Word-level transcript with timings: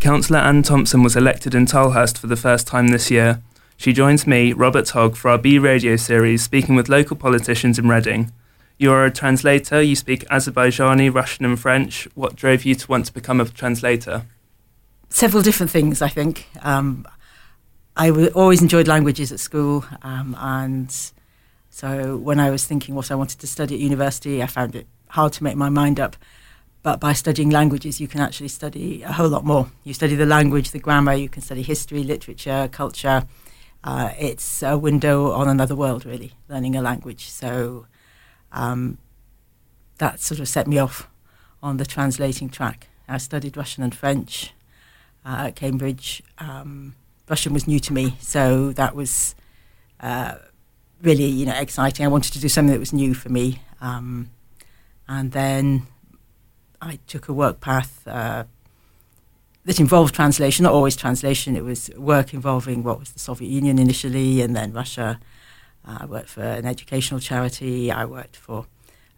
Councillor 0.00 0.38
Anne 0.38 0.62
Thompson 0.62 1.02
was 1.02 1.16
elected 1.16 1.56
in 1.56 1.66
Tilehurst 1.66 2.18
for 2.18 2.28
the 2.28 2.36
first 2.36 2.68
time 2.68 2.88
this 2.88 3.10
year. 3.10 3.42
She 3.76 3.92
joins 3.92 4.28
me, 4.28 4.52
Robert 4.52 4.88
Hogg, 4.90 5.16
for 5.16 5.28
our 5.28 5.38
B 5.38 5.58
radio 5.58 5.96
series, 5.96 6.42
speaking 6.42 6.76
with 6.76 6.88
local 6.88 7.16
politicians 7.16 7.80
in 7.80 7.88
Reading. 7.88 8.32
You 8.78 8.92
are 8.92 9.04
a 9.04 9.10
translator, 9.10 9.82
you 9.82 9.96
speak 9.96 10.24
Azerbaijani, 10.28 11.12
Russian, 11.12 11.44
and 11.44 11.58
French. 11.58 12.06
What 12.14 12.36
drove 12.36 12.64
you 12.64 12.76
to 12.76 12.86
want 12.88 13.06
to 13.06 13.12
become 13.12 13.40
a 13.40 13.44
translator? 13.46 14.22
Several 15.10 15.42
different 15.42 15.72
things, 15.72 16.00
I 16.00 16.08
think. 16.08 16.46
Um, 16.62 17.06
I 17.96 18.08
w- 18.08 18.30
always 18.36 18.62
enjoyed 18.62 18.86
languages 18.86 19.32
at 19.32 19.40
school, 19.40 19.84
um, 20.02 20.36
and 20.38 20.94
so 21.70 22.16
when 22.16 22.38
I 22.38 22.50
was 22.50 22.64
thinking 22.64 22.94
what 22.94 23.10
I 23.10 23.16
wanted 23.16 23.40
to 23.40 23.48
study 23.48 23.74
at 23.74 23.80
university, 23.80 24.44
I 24.44 24.46
found 24.46 24.76
it 24.76 24.86
hard 25.08 25.32
to 25.34 25.44
make 25.44 25.56
my 25.56 25.68
mind 25.68 25.98
up. 25.98 26.14
But 26.82 27.00
by 27.00 27.12
studying 27.12 27.50
languages, 27.50 28.00
you 28.00 28.08
can 28.08 28.20
actually 28.20 28.48
study 28.48 29.02
a 29.02 29.12
whole 29.12 29.28
lot 29.28 29.44
more. 29.44 29.70
You 29.84 29.94
study 29.94 30.14
the 30.14 30.26
language, 30.26 30.70
the 30.70 30.78
grammar, 30.78 31.14
you 31.14 31.28
can 31.28 31.42
study 31.42 31.62
history, 31.62 32.04
literature, 32.04 32.68
culture. 32.70 33.26
Uh, 33.82 34.10
it's 34.18 34.62
a 34.62 34.78
window 34.78 35.32
on 35.32 35.48
another 35.48 35.74
world, 35.74 36.04
really, 36.04 36.32
learning 36.48 36.76
a 36.76 36.82
language. 36.82 37.28
So 37.28 37.86
um, 38.52 38.98
that 39.98 40.20
sort 40.20 40.40
of 40.40 40.48
set 40.48 40.66
me 40.66 40.78
off 40.78 41.08
on 41.62 41.76
the 41.76 41.84
translating 41.84 42.48
track. 42.48 42.88
I 43.08 43.18
studied 43.18 43.56
Russian 43.56 43.82
and 43.82 43.94
French 43.94 44.52
uh, 45.24 45.46
at 45.46 45.56
Cambridge. 45.56 46.22
Um, 46.38 46.94
Russian 47.28 47.52
was 47.52 47.66
new 47.66 47.80
to 47.80 47.92
me, 47.92 48.16
so 48.20 48.72
that 48.72 48.94
was 48.94 49.34
uh, 50.00 50.36
really, 51.02 51.26
you 51.26 51.46
know, 51.46 51.54
exciting. 51.54 52.04
I 52.04 52.08
wanted 52.08 52.32
to 52.34 52.40
do 52.40 52.48
something 52.48 52.72
that 52.72 52.80
was 52.80 52.92
new 52.92 53.14
for 53.14 53.28
me. 53.28 53.60
Um, 53.80 54.30
and 55.08 55.32
then 55.32 55.86
I 56.80 56.98
took 57.06 57.28
a 57.28 57.32
work 57.32 57.60
path 57.60 58.06
uh, 58.06 58.44
that 59.64 59.80
involved 59.80 60.14
translation, 60.14 60.62
not 60.62 60.72
always 60.72 60.96
translation. 60.96 61.56
It 61.56 61.64
was 61.64 61.90
work 61.96 62.32
involving 62.32 62.82
what 62.82 62.98
was 62.98 63.10
the 63.10 63.18
Soviet 63.18 63.48
Union 63.48 63.78
initially, 63.78 64.40
and 64.40 64.54
then 64.54 64.72
Russia. 64.72 65.20
Uh, 65.86 65.98
I 66.00 66.06
worked 66.06 66.28
for 66.28 66.42
an 66.42 66.66
educational 66.66 67.20
charity. 67.20 67.90
I 67.90 68.04
worked 68.04 68.36
for, 68.36 68.66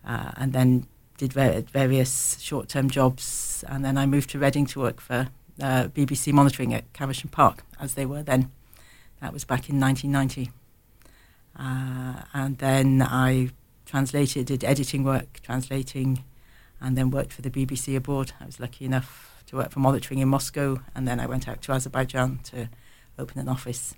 uh, 0.07 0.33
and 0.37 0.53
then 0.53 0.87
did 1.19 1.33
ver- 1.35 1.61
various 1.61 2.39
short-term 2.41 2.89
jobs, 2.89 3.65
and 3.69 3.85
then 3.85 3.99
I 3.99 4.07
moved 4.07 4.31
to 4.31 4.39
Reading 4.39 4.67
to 4.67 4.81
work 4.81 5.01
for 5.01 5.29
uh, 5.61 5.89
BBC 5.89 6.33
monitoring 6.33 6.73
at 6.73 6.91
Caversham 6.95 7.29
Park, 7.29 7.65
as 7.79 7.95
they 7.95 8.07
were 8.07 8.23
then. 8.23 8.51
That 9.21 9.35
was 9.35 9.45
back 9.45 9.69
in 9.69 9.79
1990. 9.79 10.51
Uh, 11.59 12.23
and 12.33 12.57
then 12.57 13.03
I 13.03 13.51
translated, 13.85 14.47
did 14.47 14.65
editing 14.65 15.05
work, 15.05 15.41
translating, 15.43 16.25
and 16.81 16.97
then 16.97 17.11
worked 17.11 17.33
for 17.33 17.43
the 17.43 17.51
BBC 17.51 17.97
abroad. 17.97 18.33
I 18.41 18.47
was 18.47 18.61
lucky 18.61 18.85
enough 18.85 19.43
to 19.47 19.57
work 19.57 19.71
for 19.71 19.81
monitoring 19.81 20.21
in 20.21 20.29
Moscow, 20.29 20.81
and 20.95 21.07
then 21.07 21.21
I 21.21 21.27
went 21.27 21.49
out 21.49 21.63
to 21.63 21.73
Azerbaijan 21.73 22.41
to 22.45 22.69
open 23.19 23.41
an 23.41 23.49
office. 23.49 23.95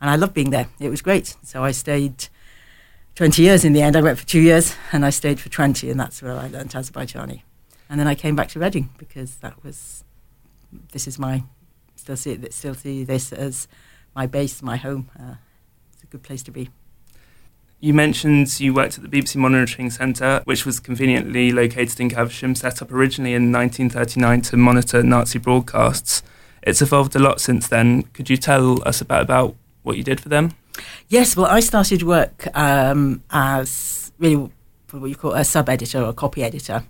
And 0.00 0.10
I 0.10 0.16
loved 0.16 0.34
being 0.34 0.50
there. 0.50 0.68
It 0.80 0.88
was 0.88 1.02
great. 1.02 1.36
So 1.42 1.62
I 1.62 1.70
stayed 1.70 2.28
20 3.14 3.42
years 3.42 3.64
in 3.64 3.72
the 3.72 3.82
end. 3.82 3.96
I 3.96 4.00
went 4.00 4.18
for 4.18 4.26
two 4.26 4.40
years, 4.40 4.74
and 4.92 5.04
I 5.04 5.10
stayed 5.10 5.40
for 5.40 5.48
20, 5.48 5.90
and 5.90 6.00
that's 6.00 6.20
where 6.22 6.36
I 6.36 6.48
learned 6.48 6.70
Azerbaijani. 6.70 7.42
And 7.88 8.00
then 8.00 8.06
I 8.06 8.14
came 8.14 8.34
back 8.34 8.48
to 8.50 8.58
Reading 8.58 8.90
because 8.98 9.36
that 9.36 9.62
was, 9.62 10.04
this 10.92 11.06
is 11.06 11.18
my, 11.18 11.44
still 11.96 12.16
see, 12.16 12.38
still 12.50 12.74
see 12.74 13.04
this 13.04 13.32
as 13.32 13.68
my 14.14 14.26
base, 14.26 14.62
my 14.62 14.76
home. 14.76 15.10
Uh, 15.18 15.34
it's 15.92 16.02
a 16.02 16.06
good 16.06 16.22
place 16.22 16.42
to 16.44 16.50
be. 16.50 16.70
You 17.84 17.92
mentioned 17.92 18.60
you 18.60 18.72
worked 18.72 18.96
at 18.96 19.02
the 19.02 19.10
BBC 19.10 19.36
Monitoring 19.36 19.90
Centre, 19.90 20.40
which 20.46 20.64
was 20.64 20.80
conveniently 20.80 21.52
located 21.52 22.00
in 22.00 22.08
Caversham, 22.08 22.54
set 22.54 22.80
up 22.80 22.90
originally 22.90 23.34
in 23.34 23.52
1939 23.52 24.40
to 24.40 24.56
monitor 24.56 25.02
Nazi 25.02 25.38
broadcasts. 25.38 26.22
It's 26.62 26.80
evolved 26.80 27.14
a 27.14 27.18
lot 27.18 27.42
since 27.42 27.68
then. 27.68 28.04
Could 28.14 28.30
you 28.30 28.38
tell 28.38 28.82
us 28.88 29.02
about, 29.02 29.20
about 29.20 29.54
what 29.82 29.98
you 29.98 30.02
did 30.02 30.18
for 30.18 30.30
them? 30.30 30.52
Yes, 31.08 31.36
well, 31.36 31.44
I 31.44 31.60
started 31.60 32.02
work 32.02 32.46
um, 32.56 33.22
as 33.30 34.12
really 34.18 34.50
what 34.90 35.06
you 35.06 35.14
call 35.14 35.34
a 35.34 35.44
sub 35.44 35.68
editor 35.68 36.00
or 36.00 36.08
a 36.08 36.14
copy 36.14 36.42
editor. 36.42 36.84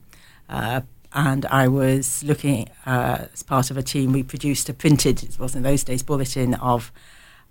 Uh, 0.48 0.82
and 1.12 1.44
I 1.46 1.66
was 1.66 2.22
looking 2.22 2.68
uh, 2.86 3.26
as 3.32 3.42
part 3.42 3.72
of 3.72 3.76
a 3.76 3.82
team. 3.82 4.12
We 4.12 4.22
produced 4.22 4.68
a 4.68 4.72
printed, 4.72 5.24
it 5.24 5.40
was 5.40 5.56
in 5.56 5.64
those 5.64 5.82
days, 5.82 6.04
bulletin 6.04 6.54
of 6.54 6.92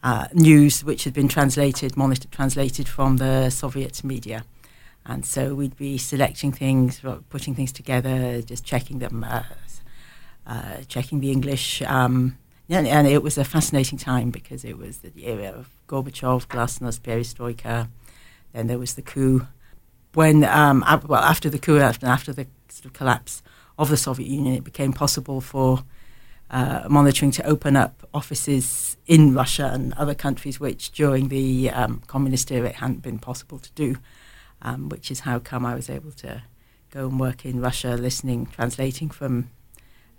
uh, 0.03 0.27
news 0.33 0.83
which 0.83 1.05
had 1.05 1.13
been 1.13 1.29
translated, 1.29 1.95
monitored, 1.95 2.31
translated 2.31 2.87
from 2.87 3.17
the 3.17 3.49
Soviet 3.49 4.03
media. 4.03 4.43
And 5.05 5.25
so 5.25 5.55
we'd 5.55 5.77
be 5.77 5.97
selecting 5.97 6.51
things, 6.51 7.01
putting 7.29 7.55
things 7.55 7.71
together, 7.71 8.41
just 8.41 8.63
checking 8.63 8.99
them, 8.99 9.23
uh, 9.23 9.43
uh, 10.45 10.77
checking 10.87 11.19
the 11.19 11.31
English. 11.31 11.81
Um, 11.81 12.37
and, 12.69 12.87
and, 12.87 13.07
it 13.07 13.21
was 13.21 13.37
a 13.37 13.43
fascinating 13.43 13.97
time 13.97 14.29
because 14.29 14.63
it 14.63 14.77
was 14.77 14.99
the 14.99 15.11
era 15.27 15.49
of 15.51 15.69
Gorbachev, 15.87 16.47
Glasnost, 16.47 17.01
Perestroika. 17.01 17.89
Then 18.53 18.67
there 18.67 18.79
was 18.79 18.93
the 18.95 19.01
coup. 19.01 19.47
When, 20.13 20.43
um, 20.45 20.83
well, 21.07 21.21
after 21.21 21.49
the 21.49 21.59
coup, 21.59 21.79
after, 21.79 22.07
after 22.07 22.31
the 22.33 22.47
sort 22.69 22.85
of 22.85 22.93
collapse 22.93 23.43
of 23.77 23.89
the 23.89 23.97
Soviet 23.97 24.27
Union, 24.27 24.55
it 24.55 24.63
became 24.63 24.93
possible 24.93 25.41
for 25.41 25.83
uh, 26.53 26.87
monitoring 26.87 27.31
to 27.31 27.43
open 27.45 27.75
up 27.75 28.07
offices 28.13 28.95
in 29.07 29.33
Russia 29.33 29.71
and 29.73 29.91
other 29.95 30.13
countries, 30.13 30.59
which 30.59 30.91
during 30.91 31.27
the 31.29 31.69
um, 31.71 32.01
communist 32.07 32.51
era 32.51 32.69
it 32.69 32.75
hadn't 32.75 33.01
been 33.01 33.17
possible 33.17 33.57
to 33.57 33.71
do, 33.71 33.97
um, 34.61 34.87
which 34.87 35.09
is 35.09 35.21
how 35.21 35.39
come 35.39 35.65
I 35.65 35.73
was 35.73 35.89
able 35.89 36.11
to 36.11 36.43
go 36.91 37.07
and 37.07 37.19
work 37.19 37.43
in 37.43 37.59
Russia, 37.59 37.95
listening, 37.95 38.45
translating 38.45 39.09
from 39.09 39.49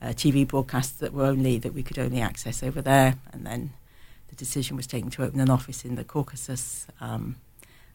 uh, 0.02 0.08
TV 0.08 0.46
broadcasts 0.46 0.98
that 0.98 1.12
were 1.12 1.24
only 1.24 1.56
that 1.58 1.72
we 1.72 1.84
could 1.84 2.00
only 2.00 2.20
access 2.20 2.64
over 2.64 2.82
there, 2.82 3.14
and 3.32 3.46
then 3.46 3.72
the 4.28 4.34
decision 4.34 4.76
was 4.76 4.88
taken 4.88 5.10
to 5.10 5.22
open 5.22 5.38
an 5.38 5.50
office 5.50 5.84
in 5.84 5.94
the 5.94 6.04
Caucasus. 6.04 6.88
Um, 7.00 7.36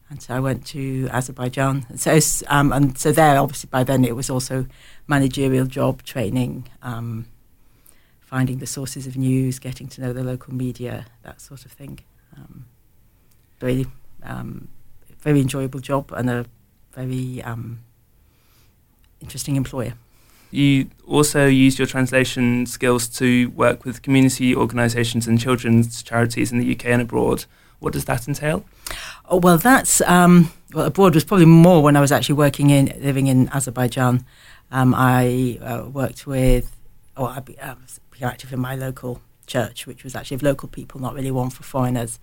and 0.08 0.20
so 0.22 0.34
I 0.34 0.40
went 0.40 0.66
to 0.68 1.08
Azerbaijan. 1.12 1.86
And 1.90 2.00
so, 2.00 2.18
um, 2.48 2.72
and 2.72 2.98
so 2.98 3.12
there, 3.12 3.38
obviously, 3.38 3.68
by 3.70 3.84
then 3.84 4.04
it 4.04 4.16
was 4.16 4.30
also 4.30 4.66
managerial 5.06 5.66
job 5.66 6.02
training, 6.02 6.68
um, 6.82 7.26
finding 8.30 8.58
the 8.58 8.66
sources 8.66 9.08
of 9.08 9.16
news, 9.16 9.58
getting 9.58 9.88
to 9.88 10.00
know 10.00 10.12
the 10.12 10.22
local 10.22 10.54
media, 10.54 11.04
that 11.24 11.40
sort 11.40 11.64
of 11.64 11.72
thing. 11.72 11.98
Um, 12.36 12.66
very, 13.58 13.86
um, 14.22 14.68
very 15.18 15.40
enjoyable 15.40 15.80
job 15.80 16.12
and 16.12 16.30
a 16.30 16.46
very 16.92 17.42
um, 17.42 17.80
interesting 19.20 19.56
employer. 19.56 19.94
You 20.52 20.90
also 21.06 21.46
use 21.46 21.76
your 21.76 21.86
translation 21.86 22.66
skills 22.66 23.08
to 23.18 23.50
work 23.50 23.84
with 23.84 24.02
community 24.02 24.54
organisations 24.54 25.26
and 25.26 25.40
children's 25.40 26.00
charities 26.00 26.52
in 26.52 26.58
the 26.60 26.72
UK 26.72 26.86
and 26.86 27.02
abroad. 27.02 27.46
What 27.80 27.92
does 27.92 28.04
that 28.04 28.28
entail? 28.28 28.64
Oh, 29.28 29.38
well, 29.38 29.58
that's 29.58 30.00
um, 30.02 30.52
well, 30.72 30.86
abroad 30.86 31.14
was 31.14 31.24
probably 31.24 31.46
more 31.46 31.82
when 31.82 31.96
I 31.96 32.00
was 32.00 32.12
actually 32.12 32.36
working 32.36 32.70
in 32.70 32.92
living 33.00 33.26
in 33.26 33.48
Azerbaijan. 33.48 34.24
Um, 34.70 34.94
I 34.96 35.58
uh, 35.62 35.88
worked 35.88 36.26
with, 36.28 36.76
oh, 37.16 37.26
I, 37.26 37.42
I 37.62 37.74
was 37.74 37.99
active 38.26 38.52
in 38.52 38.60
my 38.60 38.74
local 38.74 39.20
church, 39.46 39.86
which 39.86 40.04
was 40.04 40.14
actually 40.14 40.36
of 40.36 40.42
local 40.42 40.68
people, 40.68 41.00
not 41.00 41.14
really 41.14 41.30
one 41.30 41.50
for 41.50 41.62
foreigners. 41.62 42.18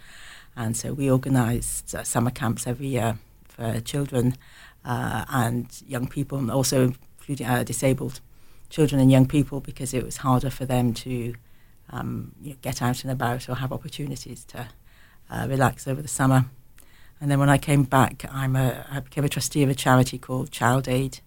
And 0.55 0.75
so 0.75 0.93
we 0.93 1.11
organised 1.11 1.93
uh, 1.93 2.03
summer 2.03 2.31
camps 2.31 2.65
every 2.65 2.87
year 2.87 3.19
for 3.43 3.79
children 3.81 4.35
uh, 4.85 5.25
and 5.29 5.65
young 5.87 6.07
people, 6.07 6.37
and 6.37 6.49
also 6.49 6.93
including 7.19 7.47
uh, 7.47 7.63
disabled 7.63 8.21
children 8.69 8.99
and 9.01 9.11
young 9.11 9.27
people, 9.27 9.59
because 9.59 9.93
it 9.93 10.03
was 10.03 10.17
harder 10.17 10.49
for 10.49 10.65
them 10.65 10.93
to 10.93 11.35
um, 11.89 12.31
you 12.41 12.51
know, 12.51 12.57
get 12.61 12.81
out 12.81 13.03
and 13.03 13.11
about 13.11 13.49
or 13.49 13.55
have 13.55 13.71
opportunities 13.71 14.43
to 14.45 14.67
uh, 15.29 15.45
relax 15.49 15.87
over 15.87 16.01
the 16.01 16.07
summer. 16.07 16.45
And 17.19 17.31
then 17.31 17.39
when 17.39 17.49
I 17.49 17.57
came 17.57 17.83
back, 17.83 18.25
I'm 18.31 18.55
a, 18.55 18.85
I 18.91 18.99
became 18.99 19.23
a 19.23 19.29
trustee 19.29 19.63
of 19.63 19.69
a 19.69 19.75
charity 19.75 20.17
called 20.17 20.51
Child 20.51 20.87
Aid 20.87 21.19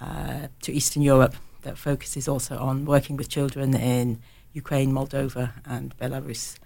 uh, 0.00 0.48
to 0.62 0.72
Eastern 0.72 1.02
Europe 1.02 1.34
that 1.66 1.76
focuses 1.76 2.28
also 2.28 2.56
on 2.58 2.84
working 2.84 3.16
with 3.16 3.28
children 3.28 3.74
in 3.74 4.20
Ukraine, 4.52 4.92
Moldova, 4.92 5.52
and 5.64 5.96
Belarus. 5.98 6.58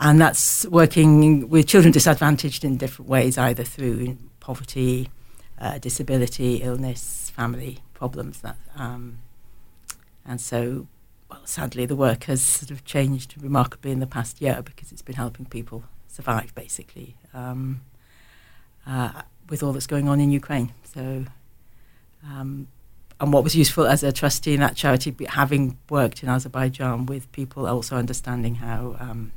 And 0.00 0.20
that's 0.20 0.66
working 0.66 1.48
with 1.48 1.68
children 1.68 1.92
disadvantaged 1.92 2.64
in 2.64 2.76
different 2.76 3.08
ways, 3.08 3.38
either 3.38 3.64
through 3.64 4.18
poverty, 4.40 5.08
uh, 5.60 5.78
disability, 5.78 6.56
illness, 6.56 7.30
family 7.34 7.78
problems. 7.94 8.40
That, 8.40 8.56
um, 8.76 9.18
and 10.26 10.40
so, 10.40 10.88
well, 11.30 11.44
sadly, 11.44 11.86
the 11.86 11.96
work 11.96 12.24
has 12.24 12.42
sort 12.42 12.72
of 12.72 12.84
changed 12.84 13.34
remarkably 13.40 13.92
in 13.92 14.00
the 14.00 14.06
past 14.06 14.42
year 14.42 14.62
because 14.64 14.90
it's 14.90 15.02
been 15.02 15.16
helping 15.16 15.46
people 15.46 15.84
survive, 16.08 16.52
basically, 16.56 17.16
um, 17.32 17.82
uh, 18.84 19.22
with 19.48 19.62
all 19.62 19.72
that's 19.72 19.86
going 19.86 20.08
on 20.08 20.20
in 20.20 20.32
Ukraine. 20.32 20.72
So, 20.82 21.24
um, 22.24 22.68
and 23.20 23.32
what 23.32 23.42
was 23.42 23.56
useful 23.56 23.86
as 23.86 24.02
a 24.02 24.12
trustee 24.12 24.54
in 24.54 24.60
that 24.60 24.76
charity, 24.76 25.14
having 25.28 25.76
worked 25.90 26.22
in 26.22 26.28
Azerbaijan 26.28 27.06
with 27.06 27.30
people, 27.32 27.66
also 27.66 27.96
understanding 27.96 28.56
how 28.56 28.96
um, 29.00 29.32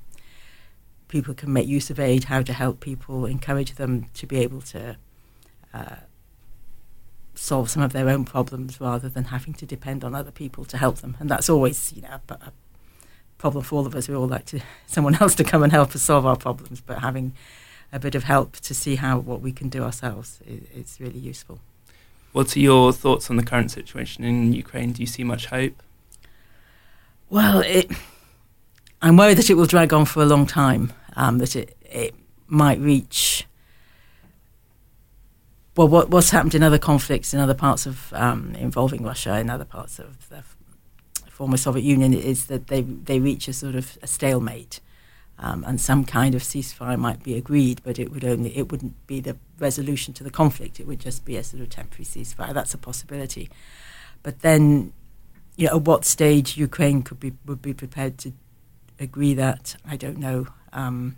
people 1.07 1.33
can 1.33 1.51
make 1.51 1.67
use 1.67 1.89
of 1.89 1.99
aid, 1.99 2.25
how 2.25 2.41
to 2.43 2.53
help 2.53 2.79
people, 2.79 3.25
encourage 3.25 3.75
them 3.75 4.05
to 4.13 4.27
be 4.27 4.37
able 4.37 4.61
to 4.61 4.97
uh, 5.73 5.95
solve 7.33 7.71
some 7.71 7.81
of 7.81 7.91
their 7.91 8.07
own 8.07 8.23
problems 8.23 8.79
rather 8.79 9.09
than 9.09 9.25
having 9.25 9.53
to 9.55 9.65
depend 9.65 10.03
on 10.03 10.13
other 10.13 10.31
people 10.31 10.63
to 10.65 10.77
help 10.77 10.97
them. 10.97 11.17
And 11.19 11.27
that's 11.27 11.49
always, 11.49 11.91
you 11.93 12.03
know, 12.03 12.19
a, 12.29 12.51
problem 13.39 13.63
for 13.63 13.77
all 13.77 13.87
of 13.87 13.95
us. 13.95 14.07
We 14.07 14.13
all 14.13 14.27
like 14.27 14.45
to 14.47 14.59
someone 14.85 15.15
else 15.19 15.33
to 15.35 15.43
come 15.43 15.63
and 15.63 15.71
help 15.71 15.95
us 15.95 16.03
solve 16.03 16.27
our 16.27 16.35
problems, 16.35 16.81
but 16.81 16.99
having 16.99 17.33
a 17.91 17.99
bit 17.99 18.13
of 18.13 18.23
help 18.23 18.57
to 18.57 18.75
see 18.75 18.95
how 18.95 19.17
what 19.17 19.41
we 19.41 19.51
can 19.51 19.67
do 19.67 19.83
ourselves 19.83 20.39
is, 20.45 20.61
is 20.75 20.99
really 20.99 21.19
useful. 21.19 21.59
What 22.31 22.55
are 22.55 22.59
your 22.59 22.93
thoughts 22.93 23.29
on 23.29 23.35
the 23.35 23.43
current 23.43 23.71
situation 23.71 24.23
in 24.23 24.53
Ukraine? 24.53 24.93
Do 24.93 25.01
you 25.01 25.07
see 25.07 25.23
much 25.23 25.47
hope? 25.47 25.81
Well, 27.29 27.59
it, 27.59 27.91
I'm 29.01 29.17
worried 29.17 29.37
that 29.37 29.49
it 29.49 29.55
will 29.55 29.65
drag 29.65 29.93
on 29.93 30.05
for 30.05 30.21
a 30.21 30.25
long 30.25 30.45
time. 30.45 30.93
Um, 31.15 31.39
that 31.39 31.55
it 31.55 31.77
it 31.83 32.15
might 32.47 32.79
reach. 32.79 33.45
Well, 35.75 35.87
what, 35.87 36.09
what's 36.09 36.31
happened 36.31 36.55
in 36.55 36.63
other 36.63 36.77
conflicts 36.77 37.33
in 37.33 37.39
other 37.39 37.53
parts 37.53 37.85
of 37.85 38.11
um, 38.13 38.55
involving 38.55 39.03
Russia 39.03 39.39
in 39.39 39.49
other 39.49 39.65
parts 39.65 39.99
of 39.99 40.29
the 40.29 40.43
former 41.29 41.57
Soviet 41.57 41.83
Union 41.83 42.13
is 42.13 42.45
that 42.47 42.67
they 42.67 42.81
they 42.81 43.19
reach 43.19 43.47
a 43.47 43.53
sort 43.53 43.75
of 43.75 43.97
a 44.01 44.07
stalemate, 44.07 44.79
um, 45.41 45.63
and 45.67 45.81
some 45.81 46.05
kind 46.05 46.35
of 46.35 46.43
ceasefire 46.43 46.97
might 46.97 47.23
be 47.23 47.35
agreed, 47.35 47.81
but 47.83 47.97
it 47.97 48.11
would 48.11 48.23
only 48.23 48.55
it 48.55 48.71
wouldn't 48.71 48.95
be 49.07 49.19
the 49.19 49.35
resolution 49.59 50.13
to 50.13 50.23
the 50.23 50.29
conflict. 50.29 50.79
It 50.79 50.85
would 50.87 50.99
just 50.99 51.25
be 51.25 51.35
a 51.35 51.43
sort 51.43 51.63
of 51.63 51.69
temporary 51.69 52.05
ceasefire. 52.05 52.53
That's 52.53 52.75
a 52.75 52.77
possibility, 52.77 53.49
but 54.21 54.41
then, 54.41 54.93
you 55.57 55.67
know, 55.67 55.77
at 55.77 55.81
what 55.81 56.05
stage 56.05 56.57
Ukraine 56.57 57.01
could 57.01 57.19
be 57.19 57.33
would 57.45 57.61
be 57.61 57.73
prepared 57.73 58.19
to 58.19 58.33
agree 58.99 59.33
that 59.33 59.75
I 59.85 59.97
don't 59.97 60.19
know. 60.19 60.47
Um, 60.71 61.17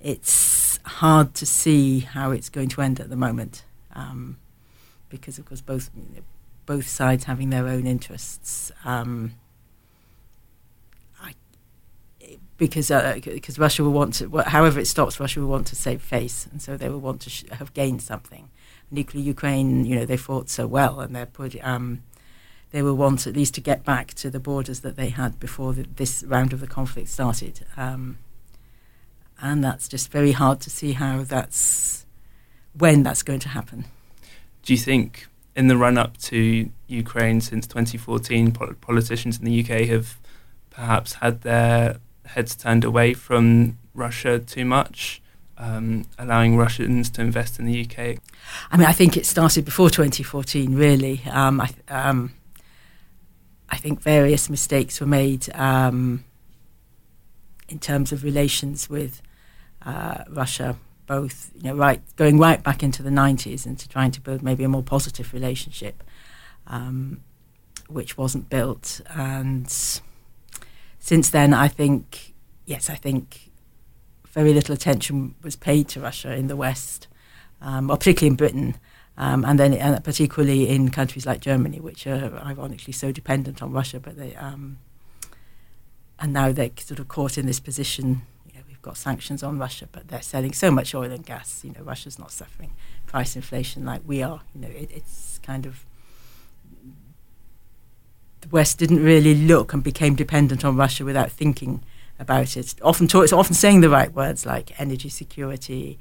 it's 0.00 0.78
hard 0.84 1.34
to 1.34 1.46
see 1.46 2.00
how 2.00 2.32
it's 2.32 2.48
going 2.48 2.68
to 2.70 2.82
end 2.82 2.98
at 2.98 3.08
the 3.08 3.16
moment, 3.16 3.64
um, 3.94 4.36
because 5.08 5.38
of 5.38 5.46
course 5.46 5.60
both 5.60 5.90
both 6.66 6.88
sides 6.88 7.24
having 7.24 7.50
their 7.50 7.68
own 7.68 7.86
interests. 7.86 8.72
Um, 8.84 9.34
because 12.56 12.90
uh, 12.90 13.20
because 13.24 13.58
Russia 13.58 13.84
will 13.84 13.92
want 13.92 14.14
to, 14.14 14.28
however 14.46 14.80
it 14.80 14.86
stops, 14.86 15.20
Russia 15.20 15.40
will 15.40 15.48
want 15.48 15.66
to 15.68 15.76
save 15.76 16.02
face, 16.02 16.46
and 16.50 16.60
so 16.62 16.76
they 16.76 16.88
will 16.88 17.00
want 17.00 17.20
to 17.22 17.30
sh- 17.30 17.44
have 17.52 17.74
gained 17.74 18.02
something. 18.02 18.50
Equally, 18.94 19.22
Ukraine, 19.22 19.84
you 19.84 19.96
know, 19.96 20.06
they 20.06 20.16
fought 20.16 20.48
so 20.48 20.66
well, 20.66 21.00
and 21.00 21.14
they're 21.14 21.26
put, 21.26 21.56
um, 21.64 22.02
they 22.70 22.82
will 22.82 22.96
want 22.96 23.26
at 23.26 23.34
least 23.34 23.54
to 23.54 23.60
get 23.60 23.84
back 23.84 24.14
to 24.14 24.30
the 24.30 24.40
borders 24.40 24.80
that 24.80 24.96
they 24.96 25.08
had 25.08 25.40
before 25.40 25.72
the, 25.72 25.86
this 25.96 26.22
round 26.22 26.52
of 26.52 26.60
the 26.60 26.66
conflict 26.66 27.08
started. 27.08 27.66
Um, 27.76 28.18
and 29.40 29.62
that's 29.62 29.88
just 29.88 30.10
very 30.10 30.32
hard 30.32 30.60
to 30.60 30.70
see 30.70 30.92
how 30.92 31.24
that's 31.24 32.06
when 32.72 33.02
that's 33.02 33.22
going 33.22 33.40
to 33.40 33.48
happen. 33.50 33.84
Do 34.62 34.72
you 34.72 34.78
think 34.78 35.26
in 35.54 35.68
the 35.68 35.76
run 35.76 35.98
up 35.98 36.16
to 36.18 36.70
Ukraine 36.86 37.40
since 37.40 37.66
2014, 37.66 38.52
politicians 38.80 39.38
in 39.38 39.44
the 39.44 39.60
UK 39.60 39.88
have 39.88 40.18
perhaps 40.70 41.14
had 41.14 41.42
their 41.42 41.98
heads 42.26 42.54
turned 42.54 42.84
away 42.84 43.14
from 43.14 43.78
Russia 43.94 44.38
too 44.38 44.64
much, 44.64 45.22
um, 45.58 46.04
allowing 46.18 46.56
Russians 46.56 47.10
to 47.10 47.22
invest 47.22 47.58
in 47.58 47.66
the 47.66 47.84
UK? 47.84 48.18
I 48.70 48.76
mean, 48.76 48.86
I 48.86 48.92
think 48.92 49.16
it 49.16 49.26
started 49.26 49.64
before 49.64 49.90
2014, 49.90 50.74
really. 50.74 51.22
Um, 51.30 51.60
I, 51.60 51.70
um, 51.88 52.34
I, 53.68 53.76
think 53.76 54.00
various 54.00 54.50
mistakes 54.50 55.00
were 55.00 55.06
made 55.06 55.48
um, 55.54 56.24
in 57.68 57.78
terms 57.78 58.12
of 58.12 58.22
relations 58.22 58.88
with 58.90 59.22
uh, 59.84 60.24
Russia 60.28 60.76
both 61.06 61.52
you 61.54 61.62
know 61.62 61.74
right 61.76 62.00
going 62.16 62.38
right 62.38 62.62
back 62.62 62.82
into 62.82 63.02
the 63.02 63.10
90s 63.10 63.64
into 63.64 63.88
trying 63.88 64.10
to 64.10 64.20
build 64.20 64.42
maybe 64.42 64.64
a 64.64 64.68
more 64.68 64.82
positive 64.82 65.32
relationship 65.32 66.02
um, 66.66 67.20
which 67.88 68.18
wasn't 68.18 68.48
built 68.50 69.00
and 69.14 70.00
since 71.06 71.30
then 71.30 71.54
I 71.54 71.68
think 71.68 72.34
yes 72.64 72.90
I 72.90 72.96
think 72.96 73.50
very 74.38 74.52
little 74.52 74.74
attention 74.74 75.34
was 75.42 75.56
paid 75.56 75.88
to 75.90 76.00
Russia 76.00 76.34
in 76.34 76.48
the 76.48 76.56
West 76.56 77.06
um, 77.60 77.90
or 77.90 77.96
particularly 77.96 78.32
in 78.32 78.36
Britain 78.36 78.74
um, 79.16 79.44
and 79.44 79.56
then 79.58 79.72
uh, 79.80 80.00
particularly 80.00 80.68
in 80.68 80.90
countries 80.90 81.24
like 81.24 81.40
Germany 81.40 81.78
which 81.80 82.06
are 82.06 82.34
ironically 82.44 82.92
so 82.92 83.12
dependent 83.12 83.62
on 83.62 83.70
Russia 83.72 84.00
but 84.00 84.16
they 84.16 84.34
um, 84.34 84.78
and 86.18 86.32
now 86.32 86.50
they're 86.50 86.70
sort 86.78 86.98
of 86.98 87.06
caught 87.08 87.38
in 87.38 87.46
this 87.46 87.60
position 87.60 88.22
You 88.46 88.54
know, 88.54 88.64
we've 88.68 88.82
got 88.82 88.96
sanctions 88.96 89.42
on 89.42 89.58
Russia, 89.58 89.86
but 89.92 90.08
they're 90.08 90.22
selling 90.22 90.54
so 90.54 90.70
much 90.70 90.94
oil 90.94 91.12
and 91.12 91.24
gas. 91.24 91.62
You 91.64 91.72
know, 91.72 91.82
Russia's 91.82 92.18
not 92.18 92.32
suffering 92.32 92.72
price 93.06 93.36
inflation 93.36 93.84
like 93.84 94.02
we 94.06 94.22
are. 94.22 94.40
You 94.54 94.60
know, 94.62 94.68
it, 94.82 94.90
it's 94.98 95.38
kind 95.42 95.66
of 95.66 95.84
the 98.46 98.54
West 98.54 98.78
didn't 98.78 99.02
really 99.02 99.34
look 99.34 99.72
and 99.72 99.82
became 99.82 100.14
dependent 100.14 100.64
on 100.64 100.76
Russia 100.76 101.04
without 101.04 101.30
thinking 101.30 101.82
about 102.18 102.56
it. 102.56 102.74
Often, 102.82 103.08
it's 103.22 103.32
often 103.32 103.54
saying 103.54 103.80
the 103.80 103.90
right 103.90 104.12
words 104.12 104.46
like 104.46 104.78
energy 104.80 105.08
security, 105.08 105.98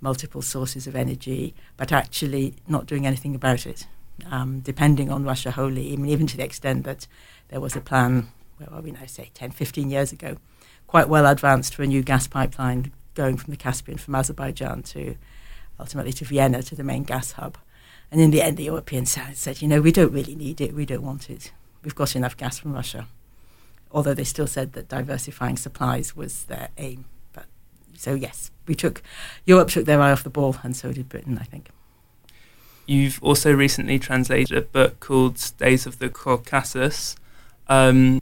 multiple 0.00 0.42
sources 0.42 0.86
of 0.86 0.94
energy, 0.94 1.54
but 1.76 1.92
actually 1.92 2.54
not 2.68 2.86
doing 2.86 3.06
anything 3.06 3.34
about 3.34 3.66
it. 3.66 3.86
Um, 4.30 4.60
depending 4.60 5.10
on 5.10 5.24
Russia 5.24 5.50
wholly, 5.50 5.92
I 5.92 5.96
mean, 5.96 6.10
even 6.10 6.26
to 6.28 6.36
the 6.36 6.44
extent 6.44 6.84
that 6.84 7.06
there 7.48 7.60
was 7.60 7.76
a 7.76 7.80
plan, 7.80 8.28
where 8.58 8.72
are 8.72 8.80
we 8.80 8.92
now, 8.92 9.06
say 9.06 9.30
10, 9.34 9.50
15 9.50 9.90
years 9.90 10.12
ago, 10.12 10.36
quite 10.86 11.08
well 11.08 11.26
advanced 11.26 11.74
for 11.74 11.82
a 11.82 11.86
new 11.86 12.02
gas 12.02 12.26
pipeline 12.26 12.92
going 13.14 13.36
from 13.36 13.50
the 13.50 13.56
Caspian 13.56 13.98
from 13.98 14.14
Azerbaijan 14.14 14.82
to 14.82 15.16
ultimately 15.80 16.12
to 16.12 16.24
Vienna 16.24 16.62
to 16.62 16.74
the 16.74 16.84
main 16.84 17.02
gas 17.02 17.32
hub. 17.32 17.58
And 18.10 18.20
in 18.20 18.30
the 18.30 18.42
end, 18.42 18.56
the 18.56 18.64
Europeans 18.64 19.18
said, 19.34 19.60
you 19.60 19.68
know, 19.68 19.80
we 19.80 19.92
don't 19.92 20.12
really 20.12 20.34
need 20.34 20.60
it, 20.60 20.74
we 20.74 20.86
don't 20.86 21.02
want 21.02 21.28
it. 21.28 21.52
We've 21.86 21.94
got 21.94 22.16
enough 22.16 22.36
gas 22.36 22.58
from 22.58 22.72
Russia. 22.72 23.06
Although 23.92 24.12
they 24.12 24.24
still 24.24 24.48
said 24.48 24.72
that 24.72 24.88
diversifying 24.88 25.56
supplies 25.56 26.16
was 26.16 26.42
their 26.46 26.70
aim. 26.78 27.04
But 27.32 27.44
so 27.94 28.14
yes, 28.14 28.50
we 28.66 28.74
took 28.74 29.04
Europe 29.44 29.68
took 29.68 29.84
their 29.84 30.00
eye 30.00 30.10
off 30.10 30.24
the 30.24 30.28
ball, 30.30 30.56
and 30.64 30.76
so 30.76 30.92
did 30.92 31.08
Britain, 31.08 31.38
I 31.40 31.44
think. 31.44 31.68
You've 32.86 33.22
also 33.22 33.52
recently 33.52 34.00
translated 34.00 34.58
a 34.58 34.62
book 34.62 34.98
called 34.98 35.52
Days 35.58 35.86
of 35.86 36.00
the 36.00 36.08
Caucasus. 36.08 37.14
Um, 37.68 38.20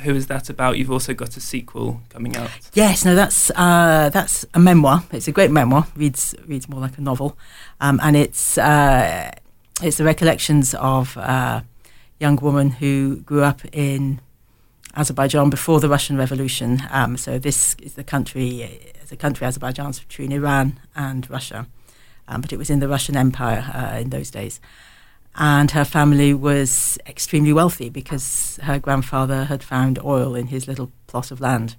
who 0.00 0.14
is 0.14 0.26
that 0.26 0.50
about? 0.50 0.76
You've 0.76 0.90
also 0.90 1.14
got 1.14 1.38
a 1.38 1.40
sequel 1.40 2.02
coming 2.10 2.36
out. 2.36 2.50
Yes, 2.74 3.02
no, 3.02 3.14
that's 3.14 3.50
uh, 3.52 4.10
that's 4.12 4.44
a 4.52 4.58
memoir. 4.58 5.04
It's 5.10 5.26
a 5.26 5.32
great 5.32 5.50
memoir. 5.50 5.86
reads 5.96 6.34
reads 6.46 6.68
more 6.68 6.82
like 6.82 6.98
a 6.98 7.00
novel, 7.00 7.38
um, 7.80 7.98
and 8.02 8.14
it's 8.14 8.58
uh, 8.58 9.30
it's 9.82 9.96
the 9.96 10.04
recollections 10.04 10.74
of 10.74 11.16
a 11.16 11.64
young 12.18 12.36
woman 12.36 12.70
who 12.70 13.16
grew 13.22 13.42
up 13.42 13.60
in 13.72 14.20
Azerbaijan 14.94 15.50
before 15.50 15.80
the 15.80 15.88
Russian 15.88 16.16
Revolution. 16.16 16.82
Um, 16.90 17.16
so 17.16 17.38
this 17.38 17.76
is 17.82 17.94
the 17.94 18.04
country, 18.04 18.92
as 19.02 19.12
a 19.12 19.16
country, 19.16 19.46
Azerbaijan's 19.46 20.00
between 20.00 20.32
Iran 20.32 20.80
and 20.94 21.28
Russia, 21.28 21.66
um, 22.28 22.40
but 22.40 22.52
it 22.52 22.56
was 22.56 22.70
in 22.70 22.80
the 22.80 22.88
Russian 22.88 23.16
Empire 23.16 23.70
uh, 23.74 23.98
in 23.98 24.10
those 24.10 24.30
days 24.30 24.60
and 25.36 25.70
her 25.72 25.84
family 25.84 26.32
was 26.32 26.98
extremely 27.06 27.52
wealthy 27.52 27.90
because 27.90 28.58
her 28.62 28.78
grandfather 28.78 29.44
had 29.44 29.62
found 29.62 29.98
oil 30.02 30.34
in 30.34 30.46
his 30.46 30.66
little 30.66 30.90
plot 31.06 31.30
of 31.30 31.40
land. 31.40 31.76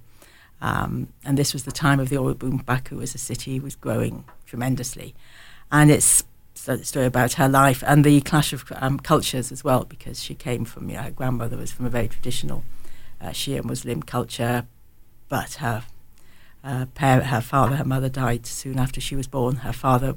Um, 0.60 1.08
and 1.24 1.36
this 1.36 1.52
was 1.52 1.64
the 1.64 1.72
time 1.72 1.98
of 1.98 2.08
the 2.08 2.18
oil 2.18 2.34
boom. 2.34 2.58
Baku 2.58 3.00
as 3.00 3.14
a 3.14 3.18
city 3.18 3.58
was 3.58 3.74
growing 3.74 4.24
tremendously. 4.46 5.14
And 5.72 5.90
it's 5.90 6.22
story 6.58 7.06
about 7.06 7.34
her 7.34 7.48
life 7.48 7.82
and 7.86 8.04
the 8.04 8.20
clash 8.20 8.52
of 8.52 8.64
um, 8.76 8.98
cultures 8.98 9.52
as 9.52 9.62
well, 9.64 9.84
because 9.84 10.22
she 10.22 10.34
came 10.34 10.64
from, 10.64 10.88
you 10.88 10.96
know, 10.96 11.02
her 11.02 11.10
grandmother 11.10 11.56
was 11.56 11.72
from 11.72 11.86
a 11.86 11.90
very 11.90 12.08
traditional 12.08 12.64
uh, 13.20 13.28
Shia 13.28 13.64
Muslim 13.64 14.02
culture, 14.02 14.66
but 15.28 15.54
her, 15.54 15.84
uh, 16.64 16.86
parent, 16.94 17.26
her 17.26 17.40
father, 17.40 17.76
her 17.76 17.84
mother 17.84 18.08
died 18.08 18.46
soon 18.46 18.78
after 18.78 19.00
she 19.00 19.16
was 19.16 19.26
born. 19.26 19.56
Her 19.56 19.72
father, 19.72 20.16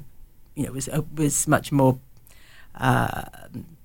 you 0.54 0.66
know, 0.66 0.72
was, 0.72 0.88
uh, 0.88 1.02
was 1.14 1.46
much 1.46 1.72
more 1.72 1.98
uh, 2.74 3.22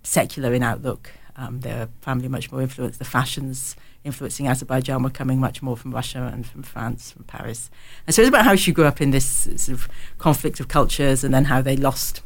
secular 0.04 0.54
in 0.54 0.64
outlook. 0.64 1.12
Um, 1.40 1.60
their 1.60 1.90
family 2.02 2.28
much 2.28 2.52
more 2.52 2.62
influenced. 2.62 2.98
The 2.98 3.06
fashions 3.06 3.76
influencing 4.04 4.48
Azerbaijan 4.48 5.04
were 5.04 5.10
coming 5.12 5.40
much 5.40 5.62
more 5.62 5.78
from 5.78 5.92
Russia 5.92 6.32
and 6.34 6.48
from 6.48 6.64
France, 6.64 7.12
from 7.12 7.26
Paris. 7.26 7.70
And 8.08 8.16
so 8.16 8.24
it's 8.24 8.30
about 8.30 8.46
how 8.46 8.56
she 8.56 8.72
grew 8.72 8.86
up 8.86 9.02
in 9.02 9.12
this 9.12 9.26
sort 9.26 9.70
of 9.70 9.88
conflict 10.18 10.60
of 10.60 10.68
cultures, 10.68 11.24
and 11.24 11.34
then 11.34 11.46
how 11.46 11.62
they 11.62 11.78
lost. 11.78 12.22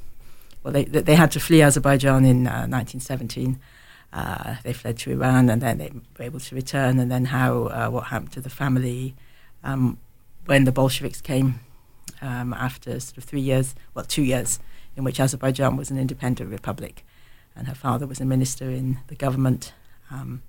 Well, 0.63 0.74
they 0.74 0.86
they 0.86 1.15
had 1.15 1.32
to 1.32 1.39
flee 1.39 1.62
Azerbaijan 1.62 2.25
in 2.25 2.48
uh, 2.48 2.68
1917. 2.68 3.60
Uh, 4.13 4.56
they 4.63 4.74
fled 4.74 4.98
to 5.00 5.12
Iran, 5.12 5.50
and 5.50 5.62
then 5.62 5.77
they 5.77 5.91
were 6.20 6.25
able 6.25 6.39
to 6.39 6.56
return. 6.56 7.00
And 7.00 7.10
then 7.10 7.25
how 7.25 7.63
uh, 7.65 7.89
what 7.89 8.06
happened 8.06 8.34
to 8.34 8.41
the 8.41 8.50
family 8.50 9.15
um, 9.63 9.98
when 10.46 10.65
the 10.65 10.72
Bolsheviks 10.72 11.22
came 11.22 11.62
um, 12.22 12.53
after 12.53 13.00
sort 13.00 13.18
of 13.18 13.24
three 13.24 13.41
years, 13.41 13.75
well, 13.94 14.06
two 14.06 14.24
years 14.24 14.60
in 14.96 15.03
which 15.03 15.20
Azerbaijan 15.20 15.77
was 15.77 15.89
an 15.89 15.98
independent 15.98 16.51
republic, 16.51 17.06
and 17.56 17.68
her 17.68 17.75
father 17.75 18.06
was 18.06 18.20
a 18.20 18.25
minister 18.25 18.70
in 18.70 19.00
the 19.08 19.15
government. 19.15 19.74
Um, 20.10 20.41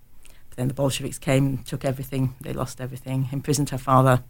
then 0.56 0.68
the 0.68 0.74
Bolsheviks 0.74 1.18
came, 1.18 1.58
took 1.58 1.84
everything, 1.84 2.34
they 2.40 2.52
lost 2.52 2.80
everything, 2.80 3.28
imprisoned 3.32 3.70
her 3.70 3.78
father. 3.78 4.22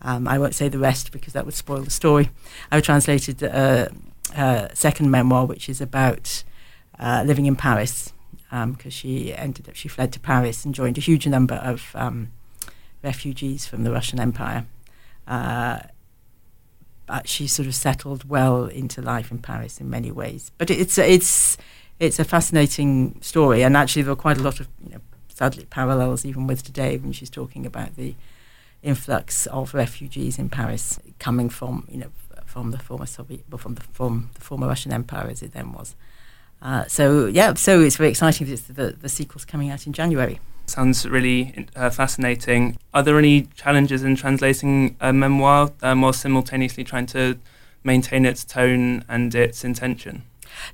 Um, 0.00 0.28
I 0.28 0.38
won't 0.38 0.54
say 0.54 0.68
the 0.68 0.78
rest 0.78 1.10
because 1.10 1.32
that 1.32 1.44
would 1.44 1.54
spoil 1.54 1.82
the 1.82 1.90
story. 1.90 2.30
I 2.70 2.80
translated 2.80 3.42
a 4.34 4.70
second 4.74 5.10
memoir, 5.10 5.46
which 5.46 5.68
is 5.68 5.80
about 5.80 6.44
uh, 6.98 7.22
living 7.26 7.46
in 7.46 7.56
Paris 7.56 8.12
because 8.50 8.84
um, 8.84 8.90
she 8.90 9.34
ended 9.34 9.68
up 9.68 9.74
she 9.74 9.88
fled 9.88 10.10
to 10.12 10.20
Paris 10.20 10.64
and 10.64 10.74
joined 10.74 10.96
a 10.96 11.02
huge 11.02 11.26
number 11.26 11.56
of 11.56 11.90
um, 11.94 12.32
refugees 13.02 13.66
from 13.66 13.84
the 13.84 13.92
Russian 13.92 14.18
Empire. 14.18 14.64
Uh, 15.26 15.80
but 17.06 17.28
she 17.28 17.46
sort 17.46 17.66
of 17.66 17.74
settled 17.74 18.28
well 18.28 18.66
into 18.66 19.00
life 19.02 19.30
in 19.30 19.38
Paris 19.38 19.80
in 19.80 19.88
many 19.90 20.10
ways. 20.10 20.50
But 20.58 20.70
it's 20.70 20.96
it's 20.98 21.56
it's 21.98 22.18
a 22.18 22.24
fascinating 22.24 23.18
story, 23.20 23.62
and 23.62 23.76
actually 23.76 24.02
there 24.02 24.12
are 24.12 24.16
quite 24.16 24.38
a 24.38 24.42
lot 24.42 24.60
of 24.60 24.68
you 24.82 24.94
know, 24.94 25.00
sadly 25.28 25.66
parallels 25.66 26.24
even 26.24 26.46
with 26.46 26.62
today 26.62 26.96
when 26.96 27.12
she's 27.12 27.30
talking 27.30 27.66
about 27.66 27.96
the 27.96 28.14
influx 28.82 29.46
of 29.46 29.74
refugees 29.74 30.38
in 30.38 30.48
Paris 30.48 31.00
coming 31.18 31.50
from 31.50 31.86
you 31.90 31.98
know 31.98 32.10
from 32.48 32.70
the 32.70 32.78
former 32.78 33.06
Soviet, 33.06 33.44
from 33.58 33.74
the 33.74 33.82
from 33.82 34.30
the 34.34 34.40
former 34.40 34.66
Russian 34.66 34.92
Empire 34.92 35.28
as 35.30 35.42
it 35.42 35.52
then 35.52 35.72
was. 35.72 35.94
Uh, 36.60 36.84
so 36.86 37.26
yeah, 37.26 37.54
so 37.54 37.80
it's 37.80 37.96
very 37.96 38.10
exciting 38.10 38.46
that 38.48 38.74
the 38.74 38.96
the 39.00 39.08
sequel's 39.08 39.44
coming 39.44 39.70
out 39.70 39.86
in 39.86 39.92
January. 39.92 40.40
Sounds 40.66 41.06
really 41.06 41.66
uh, 41.76 41.90
fascinating. 41.90 42.78
Are 42.92 43.02
there 43.02 43.18
any 43.18 43.42
challenges 43.54 44.02
in 44.02 44.16
translating 44.16 44.96
a 45.00 45.12
memoir 45.12 45.72
um, 45.82 46.02
while 46.02 46.12
simultaneously 46.12 46.84
trying 46.84 47.06
to 47.06 47.38
maintain 47.84 48.26
its 48.26 48.44
tone 48.44 49.04
and 49.08 49.34
its 49.34 49.64
intention? 49.64 50.22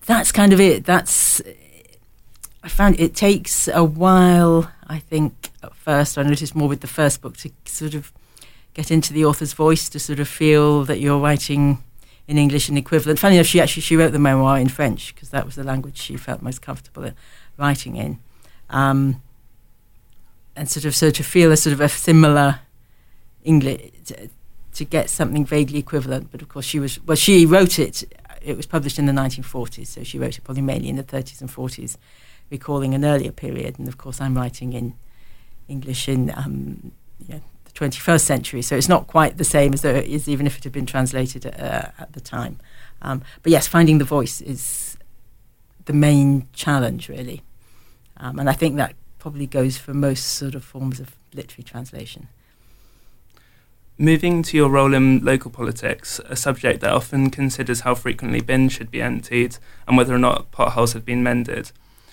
That's 0.07 0.33
kind 0.33 0.53
of 0.53 0.61
it. 0.61 0.85
That's 0.85 1.43
I 2.63 2.69
found 2.69 2.99
it 2.99 3.15
takes 3.15 3.69
a 3.69 3.85
while. 3.85 4.71
I 4.87 4.99
think 4.99 5.51
at 5.63 5.75
first 5.75 6.17
I 6.17 6.23
noticed 6.23 6.55
more 6.55 6.69
with 6.69 6.81
the 6.81 6.87
first 6.87 7.21
book 7.21 7.37
to 7.39 7.51
sort 7.67 7.95
of 7.95 8.13
get 8.75 8.91
into 8.91 9.13
the 9.13 9.25
author's 9.25 9.53
voice 9.53 9.89
to 9.89 9.99
sort 9.99 10.19
of 10.19 10.29
feel 10.29 10.85
that 10.85 11.01
you're 11.01 11.19
writing 11.19 11.83
in 12.27 12.37
English 12.39 12.69
and 12.69 12.77
equivalent. 12.77 13.19
Funny 13.19 13.37
enough, 13.37 13.47
she 13.47 13.61
actually 13.61 13.83
she 13.83 13.97
wrote 13.97 14.13
the 14.13 14.19
memoir 14.19 14.59
in 14.59 14.69
French 14.69 15.15
because 15.15 15.31
that 15.31 15.47
was 15.47 15.55
the 15.55 15.65
language 15.65 15.97
she 15.97 16.17
felt 16.17 16.43
most 16.43 16.61
comfortable 16.61 17.11
writing 17.57 17.97
in, 17.97 18.19
um, 18.71 19.23
and 20.57 20.69
sort 20.69 20.85
of 20.85 20.95
so 20.95 21.11
to 21.11 21.23
feel 21.23 21.53
a 21.53 21.57
sort 21.57 21.73
of 21.73 21.81
a 21.81 21.89
similar 21.89 22.61
English 23.45 23.91
to, 24.07 24.29
to, 24.73 24.85
get 24.85 25.09
something 25.09 25.45
vaguely 25.45 25.79
equivalent. 25.79 26.31
But 26.33 26.43
of 26.43 26.49
course, 26.49 26.65
she 26.65 26.81
was 26.81 27.01
well. 27.05 27.17
She 27.17 27.47
wrote 27.47 27.79
it. 27.79 28.05
It 28.43 28.57
was 28.57 28.67
published 28.67 28.99
in 28.99 29.07
the 29.07 29.13
1940s, 29.13 29.87
so 29.87 30.03
she 30.03 30.19
wrote 30.19 30.37
it 30.37 30.45
probably 30.45 30.63
mainly 30.63 30.91
in 30.91 30.97
the 30.97 31.05
30s 31.05 31.41
and 31.41 31.49
40s, 31.49 31.97
recalling 32.51 32.93
an 32.93 33.03
earlier 33.03 33.33
period. 33.33 33.79
And 33.79 33.89
of 33.89 33.97
course, 33.97 34.21
I'm 34.21 34.37
writing 34.37 34.75
in 34.75 34.95
English 35.67 36.09
in 36.09 36.31
um, 36.37 36.93
21st 37.75 38.21
century. 38.21 38.63
So 38.63 38.77
it's 38.77 38.89
not 38.89 39.07
quite 39.07 39.37
the 39.37 39.45
same 39.45 39.73
as 39.73 39.83
though 39.83 39.95
it 39.95 40.07
is, 40.07 40.29
even 40.29 40.47
if 40.47 40.57
it 40.59 40.65
had 40.65 40.73
been 40.73 40.87
translated 40.87 41.47
uh, 41.47 41.89
at 41.99 42.13
the 42.13 42.21
time. 42.21 42.59
Um, 43.03 43.23
but 43.43 43.53
yes, 43.53 43.67
finding 43.67 43.99
the 43.99 44.05
voice 44.05 44.41
is 44.41 44.97
the 45.85 45.93
main 45.93 46.49
challenge, 46.53 47.09
really. 47.09 47.43
Um, 48.17 48.39
and 48.39 48.49
I 48.49 48.53
think 48.53 48.77
that 48.77 48.95
probably 49.19 49.47
goes 49.47 49.77
for 49.77 49.93
most 49.93 50.25
sort 50.25 50.55
of 50.55 50.65
forms 50.65 51.01
of 51.01 51.17
literary 51.35 51.65
translation. 51.65 52.29
Moving 53.97 54.43
to 54.43 54.57
your 54.57 54.69
role 54.69 54.93
in 54.93 55.25
local 55.25 55.51
politics, 55.51 56.21
a 56.29 56.35
subject 56.35 56.81
that 56.81 56.93
often 56.93 57.31
considers 57.31 57.81
how 57.81 57.95
frequently 57.95 58.41
bins 58.41 58.73
should 58.73 58.91
be 58.91 59.01
emptied 59.01 59.57
and 59.87 59.97
whether 59.97 60.15
or 60.15 60.19
not 60.19 60.51
potholes 60.51 60.95
have 60.95 61.05
been 61.05 61.23
mended. 61.23 61.71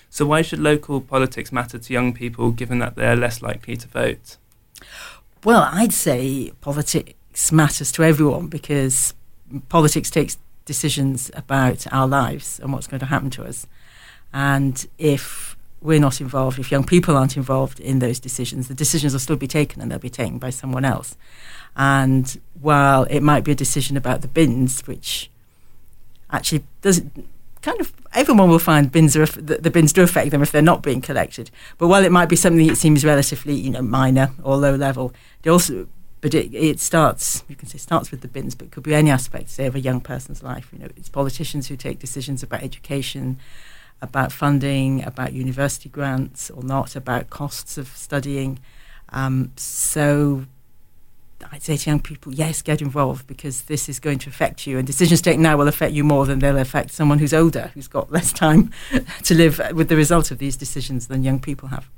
So, 0.08 0.26
why 0.26 0.42
should 0.42 0.60
local 0.60 1.00
politics 1.00 1.50
matter 1.50 1.78
to 1.78 1.92
young 1.92 2.12
people 2.12 2.52
given 2.52 2.78
that 2.78 2.94
they're 2.94 3.16
less 3.16 3.42
likely 3.42 3.76
to 3.78 3.88
vote? 3.88 4.36
Well, 5.44 5.68
I'd 5.72 5.92
say 5.92 6.52
politics 6.60 7.50
matters 7.50 7.90
to 7.92 8.04
everyone 8.04 8.46
because 8.46 9.12
politics 9.68 10.08
takes 10.08 10.38
decisions 10.66 11.32
about 11.34 11.84
our 11.92 12.06
lives 12.06 12.60
and 12.60 12.72
what's 12.72 12.86
going 12.86 13.00
to 13.00 13.06
happen 13.06 13.28
to 13.30 13.44
us. 13.44 13.66
And 14.32 14.86
if 14.98 15.56
we're 15.80 15.98
not 15.98 16.20
involved, 16.20 16.60
if 16.60 16.70
young 16.70 16.84
people 16.84 17.16
aren't 17.16 17.36
involved 17.36 17.80
in 17.80 17.98
those 17.98 18.20
decisions, 18.20 18.68
the 18.68 18.74
decisions 18.74 19.14
will 19.14 19.20
still 19.20 19.34
be 19.34 19.48
taken 19.48 19.82
and 19.82 19.90
they'll 19.90 19.98
be 19.98 20.08
taken 20.08 20.38
by 20.38 20.50
someone 20.50 20.84
else. 20.84 21.16
And 21.74 22.40
while 22.60 23.02
it 23.04 23.20
might 23.20 23.42
be 23.42 23.50
a 23.50 23.56
decision 23.56 23.96
about 23.96 24.22
the 24.22 24.28
bins, 24.28 24.86
which 24.86 25.28
actually 26.30 26.62
doesn't 26.82 27.26
kind 27.62 27.80
of 27.80 27.92
everyone 28.12 28.50
will 28.50 28.58
find 28.58 28.92
bins 28.92 29.16
are 29.16 29.24
the, 29.24 29.58
the, 29.58 29.70
bins 29.70 29.92
do 29.92 30.02
affect 30.02 30.30
them 30.30 30.42
if 30.42 30.52
they're 30.52 30.60
not 30.62 30.82
being 30.82 31.00
collected. 31.00 31.50
But 31.78 31.88
while 31.88 32.04
it 32.04 32.12
might 32.12 32.28
be 32.28 32.36
something 32.36 32.66
that 32.66 32.76
seems 32.76 33.04
relatively 33.04 33.54
you 33.54 33.70
know 33.70 33.82
minor 33.82 34.32
or 34.42 34.56
low 34.56 34.74
level, 34.74 35.12
it 35.42 35.50
also 35.50 35.88
but 36.20 36.34
it, 36.34 36.54
it 36.54 36.80
starts 36.80 37.44
you 37.48 37.56
can 37.56 37.68
say 37.68 37.78
starts 37.78 38.10
with 38.10 38.20
the 38.20 38.28
bins, 38.28 38.54
but 38.54 38.70
could 38.70 38.82
be 38.82 38.94
any 38.94 39.10
aspect 39.10 39.48
say 39.48 39.66
of 39.66 39.74
a 39.74 39.80
young 39.80 40.00
person's 40.00 40.42
life. 40.42 40.68
You 40.72 40.80
know, 40.80 40.88
it's 40.96 41.08
politicians 41.08 41.68
who 41.68 41.76
take 41.76 41.98
decisions 41.98 42.42
about 42.42 42.62
education, 42.62 43.38
about 44.00 44.32
funding, 44.32 45.02
about 45.04 45.32
university 45.32 45.88
grants 45.88 46.50
or 46.50 46.62
not, 46.62 46.96
about 46.96 47.30
costs 47.30 47.78
of 47.78 47.88
studying. 47.88 48.58
Um, 49.10 49.52
so 49.56 50.46
I'd 51.50 51.62
say 51.62 51.76
to 51.76 51.90
young 51.90 52.00
people, 52.00 52.32
yes, 52.34 52.62
get 52.62 52.80
involved 52.80 53.26
because 53.26 53.62
this 53.62 53.88
is 53.88 53.98
going 53.98 54.18
to 54.20 54.30
affect 54.30 54.66
you. 54.66 54.78
And 54.78 54.86
decisions 54.86 55.20
taken 55.20 55.42
now 55.42 55.56
will 55.56 55.68
affect 55.68 55.92
you 55.92 56.04
more 56.04 56.26
than 56.26 56.38
they'll 56.38 56.58
affect 56.58 56.90
someone 56.92 57.18
who's 57.18 57.34
older, 57.34 57.70
who's 57.74 57.88
got 57.88 58.12
less 58.12 58.32
time 58.32 58.70
to 59.24 59.34
live 59.34 59.60
with 59.74 59.88
the 59.88 59.96
result 59.96 60.30
of 60.30 60.38
these 60.38 60.56
decisions 60.56 61.08
than 61.08 61.22
young 61.22 61.40
people 61.40 61.68
have. 61.68 61.88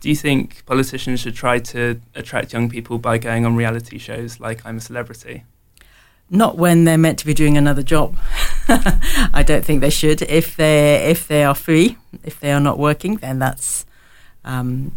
Do 0.00 0.08
you 0.08 0.16
think 0.16 0.64
politicians 0.66 1.20
should 1.20 1.34
try 1.34 1.58
to 1.58 2.00
attract 2.14 2.52
young 2.52 2.68
people 2.68 2.98
by 2.98 3.18
going 3.18 3.46
on 3.46 3.56
reality 3.56 3.98
shows 3.98 4.40
like 4.40 4.64
I'm 4.64 4.76
a 4.76 4.80
Celebrity? 4.80 5.44
Not 6.28 6.56
when 6.56 6.84
they're 6.84 6.98
meant 6.98 7.18
to 7.20 7.26
be 7.26 7.34
doing 7.34 7.56
another 7.56 7.82
job. 7.82 8.16
I 8.68 9.44
don't 9.46 9.64
think 9.64 9.80
they 9.80 9.90
should. 9.90 10.22
If 10.22 10.56
they 10.56 11.10
if 11.10 11.28
they 11.28 11.44
are 11.44 11.54
free, 11.54 11.96
if 12.24 12.40
they 12.40 12.52
are 12.52 12.60
not 12.60 12.78
working, 12.78 13.16
then 13.16 13.38
that's 13.38 13.86
um, 14.44 14.96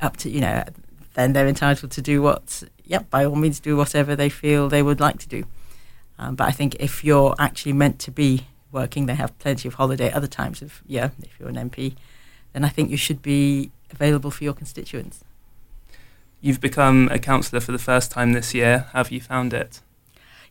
up 0.00 0.16
to 0.18 0.30
you 0.30 0.40
know. 0.40 0.64
Then 1.14 1.32
they're 1.32 1.48
entitled 1.48 1.90
to 1.92 2.02
do 2.02 2.22
what 2.22 2.62
yep, 2.90 3.08
by 3.08 3.24
all 3.24 3.36
means, 3.36 3.60
do 3.60 3.76
whatever 3.76 4.16
they 4.16 4.28
feel 4.28 4.68
they 4.68 4.82
would 4.82 5.00
like 5.00 5.18
to 5.20 5.28
do. 5.28 5.44
Um, 6.18 6.34
but 6.34 6.48
I 6.48 6.50
think 6.50 6.74
if 6.80 7.04
you're 7.04 7.34
actually 7.38 7.72
meant 7.72 8.00
to 8.00 8.10
be 8.10 8.48
working, 8.72 9.06
they 9.06 9.14
have 9.14 9.38
plenty 9.38 9.68
of 9.68 9.74
holiday 9.74 10.10
other 10.12 10.26
times 10.26 10.60
of 10.60 10.82
year. 10.86 11.12
If 11.22 11.38
you're 11.38 11.48
an 11.48 11.70
MP, 11.70 11.94
then 12.52 12.64
I 12.64 12.68
think 12.68 12.90
you 12.90 12.96
should 12.96 13.22
be 13.22 13.70
available 13.90 14.32
for 14.32 14.42
your 14.42 14.54
constituents. 14.54 15.24
You've 16.40 16.60
become 16.60 17.08
a 17.12 17.18
councillor 17.18 17.60
for 17.60 17.70
the 17.70 17.78
first 17.78 18.10
time 18.10 18.32
this 18.32 18.54
year. 18.54 18.86
How 18.92 18.98
have 18.98 19.12
you 19.12 19.20
found 19.20 19.54
it? 19.54 19.80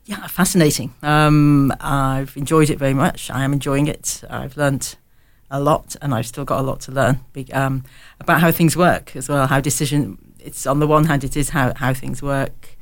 Yeah, 0.05 0.25
fascinating. 0.27 0.93
Um, 1.03 1.73
I've 1.81 2.37
enjoyed 2.37 2.69
it 2.69 2.79
very 2.79 2.93
much. 2.93 3.29
I 3.29 3.43
am 3.43 3.51
enjoying 3.51 3.87
it. 3.87 4.23
I've 4.29 4.55
learnt 4.55 4.95
a 5.51 5.59
lot, 5.59 5.95
and 6.01 6.13
I've 6.13 6.27
still 6.27 6.45
got 6.45 6.59
a 6.59 6.63
lot 6.63 6.79
to 6.81 6.91
learn 6.91 7.19
um, 7.51 7.83
about 8.19 8.39
how 8.39 8.51
things 8.51 8.77
work 8.77 9.15
as 9.15 9.27
well, 9.27 9.47
how 9.47 9.59
decision 9.59 10.28
it's 10.43 10.65
on 10.65 10.79
the 10.79 10.87
one 10.87 11.05
hand, 11.05 11.23
it 11.23 11.35
is 11.35 11.49
how, 11.49 11.73
how 11.75 11.93
things 11.93 12.21
work, 12.21 12.77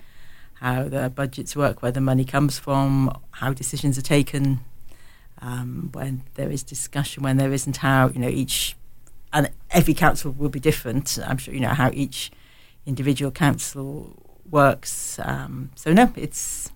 how 0.55 0.83
the 0.83 1.09
budgets 1.09 1.55
work, 1.55 1.81
where 1.81 1.91
the 1.91 2.01
money 2.01 2.25
comes 2.25 2.57
from, 2.57 3.15
how 3.31 3.53
decisions 3.53 3.97
are 3.97 4.03
taken, 4.03 4.59
um, 5.41 5.89
when 5.93 6.23
there 6.35 6.49
is 6.49 6.63
discussion, 6.63 7.23
when 7.23 7.37
there 7.37 7.53
isn't, 7.53 7.77
how 7.77 8.09
you 8.09 8.19
know 8.19 8.27
each 8.27 8.75
and 9.33 9.49
every 9.71 9.93
council 9.93 10.31
will 10.31 10.49
be 10.49 10.59
different. 10.59 11.19
I'm 11.25 11.37
sure 11.37 11.53
you 11.53 11.59
know 11.59 11.69
how 11.69 11.91
each 11.93 12.31
individual 12.85 13.31
council 13.31 14.15
works. 14.49 15.19
Um, 15.21 15.71
so 15.75 15.93
no, 15.93 16.11
it's 16.15 16.71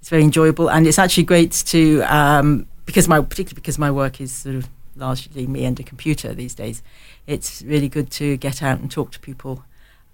it's 0.00 0.08
very 0.08 0.22
enjoyable, 0.22 0.70
and 0.70 0.86
it's 0.86 0.98
actually 0.98 1.24
great 1.24 1.52
to 1.66 2.02
um, 2.02 2.66
because 2.86 3.06
my 3.08 3.20
particularly 3.20 3.54
because 3.54 3.78
my 3.78 3.90
work 3.90 4.20
is 4.20 4.32
sort 4.32 4.56
of 4.56 4.68
largely 4.96 5.46
me 5.46 5.64
and 5.64 5.78
a 5.78 5.82
computer 5.82 6.34
these 6.34 6.54
days. 6.54 6.82
It's 7.26 7.62
really 7.62 7.88
good 7.88 8.10
to 8.12 8.36
get 8.36 8.62
out 8.62 8.80
and 8.80 8.90
talk 8.90 9.12
to 9.12 9.20
people 9.20 9.64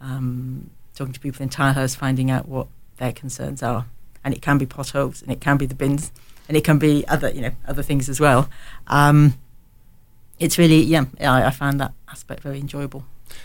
um, 0.04 0.70
talking 0.94 1.12
to 1.12 1.20
people 1.20 1.42
in 1.42 1.48
Tilehurst, 1.48 1.96
finding 1.96 2.30
out 2.30 2.48
what 2.48 2.68
their 2.98 3.12
concerns 3.12 3.62
are. 3.62 3.86
And 4.24 4.32
it 4.32 4.42
can 4.42 4.58
be 4.58 4.66
potholes, 4.66 5.22
and 5.22 5.30
it 5.30 5.40
can 5.40 5.56
be 5.56 5.66
the 5.66 5.74
bins, 5.74 6.12
and 6.48 6.56
it 6.56 6.64
can 6.64 6.78
be 6.78 7.06
other, 7.08 7.30
you 7.30 7.42
know, 7.42 7.52
other 7.66 7.82
things 7.82 8.08
as 8.08 8.20
well. 8.20 8.48
Um, 8.86 9.34
it's 10.38 10.58
really, 10.58 10.80
yeah, 10.82 11.04
I, 11.20 11.44
I 11.44 11.50
found 11.50 11.80
that 11.80 11.92
aspect 12.08 12.42
very 12.42 12.58
enjoyable. 12.58 13.04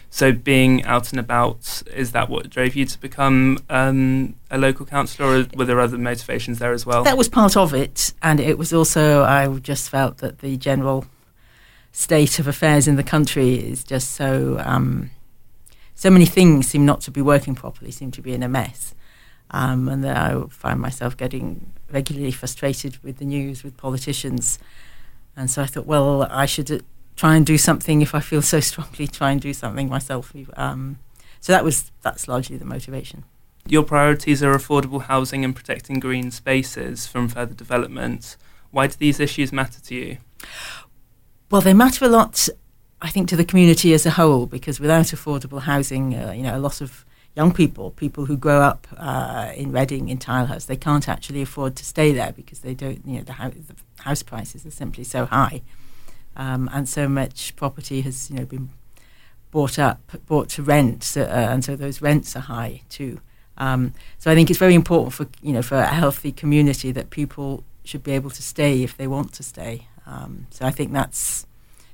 So, 0.09 0.31
being 0.31 0.83
out 0.85 1.11
and 1.11 1.19
about, 1.19 1.83
is 1.93 2.11
that 2.11 2.29
what 2.29 2.49
drove 2.49 2.75
you 2.75 2.85
to 2.85 2.99
become 2.99 3.59
um, 3.69 4.35
a 4.49 4.57
local 4.57 4.85
councillor, 4.85 5.41
or 5.41 5.47
were 5.55 5.65
there 5.65 5.79
other 5.79 5.97
motivations 5.97 6.59
there 6.59 6.73
as 6.73 6.85
well? 6.85 7.03
That 7.03 7.17
was 7.17 7.29
part 7.29 7.57
of 7.57 7.73
it, 7.73 8.13
and 8.21 8.39
it 8.39 8.57
was 8.57 8.71
also, 8.71 9.23
I 9.23 9.47
just 9.59 9.89
felt 9.89 10.19
that 10.19 10.39
the 10.39 10.57
general 10.57 11.05
state 11.91 12.39
of 12.39 12.47
affairs 12.47 12.87
in 12.87 12.95
the 12.95 13.03
country 13.03 13.55
is 13.55 13.83
just 13.83 14.11
so 14.11 14.61
um, 14.63 15.11
so 15.99 16.09
many 16.09 16.25
things 16.25 16.65
seem 16.65 16.85
not 16.85 17.01
to 17.01 17.11
be 17.11 17.21
working 17.21 17.55
properly, 17.55 17.91
seem 17.91 18.09
to 18.11 18.21
be 18.21 18.33
in 18.33 18.41
a 18.41 18.47
mess. 18.47 18.95
Um, 19.51 19.89
and 19.89 20.07
I 20.07 20.43
find 20.49 20.79
myself 20.79 21.17
getting 21.17 21.73
regularly 21.91 22.31
frustrated 22.31 23.03
with 23.03 23.17
the 23.17 23.25
news, 23.25 23.65
with 23.65 23.75
politicians. 23.75 24.59
And 25.35 25.51
so 25.51 25.61
I 25.61 25.65
thought, 25.65 25.85
well, 25.85 26.25
I 26.31 26.45
should 26.45 26.71
uh, 26.71 26.79
try 27.17 27.35
and 27.35 27.45
do 27.45 27.57
something 27.57 28.01
if 28.01 28.15
I 28.15 28.21
feel 28.21 28.41
so 28.41 28.59
strongly, 28.69 29.07
try 29.07 29.31
and 29.31 29.41
do 29.41 29.51
something 29.51 29.89
myself. 29.89 30.33
Um, 30.55 30.99
so 31.41 31.51
that 31.51 31.65
was 31.65 31.91
that's 32.01 32.29
largely 32.29 32.55
the 32.55 32.63
motivation. 32.63 33.25
Your 33.67 33.83
priorities 33.83 34.41
are 34.41 34.53
affordable 34.53 35.01
housing 35.01 35.43
and 35.43 35.53
protecting 35.53 35.99
green 35.99 36.31
spaces 36.31 37.07
from 37.07 37.27
further 37.27 37.53
development. 37.53 38.37
Why 38.71 38.87
do 38.87 38.95
these 38.97 39.19
issues 39.19 39.51
matter 39.51 39.81
to 39.81 39.95
you? 39.95 40.17
Well, 41.51 41.59
they 41.59 41.73
matter 41.73 42.05
a 42.05 42.07
lot, 42.07 42.47
I 43.01 43.09
think, 43.09 43.29
to 43.29 43.35
the 43.35 43.45
community 43.45 43.93
as 43.93 44.05
a 44.05 44.11
whole 44.11 44.45
because 44.45 44.79
without 44.79 45.05
affordable 45.05 45.61
housing, 45.61 46.15
uh, 46.15 46.31
you 46.31 46.43
know, 46.43 46.55
a 46.55 46.59
lot 46.59 46.81
of 46.81 47.05
young 47.35 47.53
people, 47.53 47.91
people 47.91 48.25
who 48.25 48.35
grow 48.35 48.61
up 48.61 48.87
uh, 48.97 49.51
in 49.55 49.71
Reading, 49.71 50.09
in 50.09 50.17
Tilehurst, 50.17 50.65
they 50.67 50.75
can't 50.75 51.07
actually 51.07 51.41
afford 51.41 51.75
to 51.77 51.85
stay 51.85 52.11
there 52.11 52.33
because 52.33 52.59
they 52.59 52.73
don't, 52.73 53.05
you 53.05 53.17
know, 53.17 53.23
the, 53.23 53.33
ho- 53.33 53.49
the 53.49 54.03
house 54.03 54.23
prices 54.23 54.65
are 54.65 54.71
simply 54.71 55.03
so 55.03 55.25
high. 55.25 55.61
Um, 56.35 56.69
and 56.73 56.87
so 56.87 57.07
much 57.07 57.55
property 57.55 58.01
has, 58.01 58.29
you 58.29 58.37
know, 58.37 58.45
been 58.45 58.69
bought 59.51 59.79
up, 59.79 59.99
bought 60.27 60.49
to 60.49 60.63
rent, 60.63 61.15
uh, 61.17 61.21
and 61.21 61.63
so 61.63 61.75
those 61.75 62.01
rents 62.01 62.35
are 62.35 62.41
high 62.41 62.81
too. 62.89 63.19
Um, 63.57 63.93
so 64.17 64.31
I 64.31 64.35
think 64.35 64.49
it's 64.49 64.59
very 64.59 64.75
important 64.75 65.13
for 65.13 65.27
you 65.41 65.51
know 65.51 65.61
for 65.61 65.75
a 65.75 65.87
healthy 65.87 66.31
community 66.31 66.91
that 66.93 67.09
people 67.09 67.63
should 67.83 68.03
be 68.03 68.11
able 68.11 68.29
to 68.29 68.41
stay 68.41 68.83
if 68.83 68.95
they 68.95 69.07
want 69.07 69.33
to 69.33 69.43
stay. 69.43 69.87
Um, 70.05 70.47
so 70.49 70.65
I 70.65 70.71
think 70.71 70.93
that's 70.93 71.45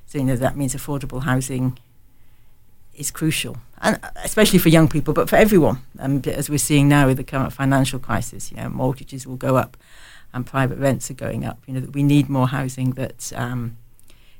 so 0.06 0.18
you 0.18 0.24
know 0.24 0.36
that 0.36 0.56
means 0.56 0.74
affordable 0.74 1.24
housing 1.24 1.78
is 2.94 3.10
crucial, 3.10 3.58
and 3.82 4.00
especially 4.24 4.58
for 4.58 4.70
young 4.70 4.88
people, 4.88 5.12
but 5.12 5.28
for 5.28 5.36
everyone. 5.36 5.78
And 5.98 6.26
as 6.26 6.48
we're 6.48 6.58
seeing 6.58 6.88
now 6.88 7.06
with 7.06 7.18
the 7.18 7.24
current 7.24 7.52
financial 7.52 7.98
crisis, 7.98 8.50
you 8.50 8.56
know 8.56 8.68
mortgages 8.68 9.26
will 9.26 9.36
go 9.36 9.56
up, 9.56 9.76
and 10.32 10.46
private 10.46 10.78
rents 10.78 11.10
are 11.10 11.14
going 11.14 11.44
up. 11.44 11.58
You 11.66 11.74
know 11.74 11.80
that 11.80 11.92
we 11.94 12.02
need 12.02 12.28
more 12.28 12.48
housing 12.48 12.92
that. 12.92 13.32
Um, 13.34 13.76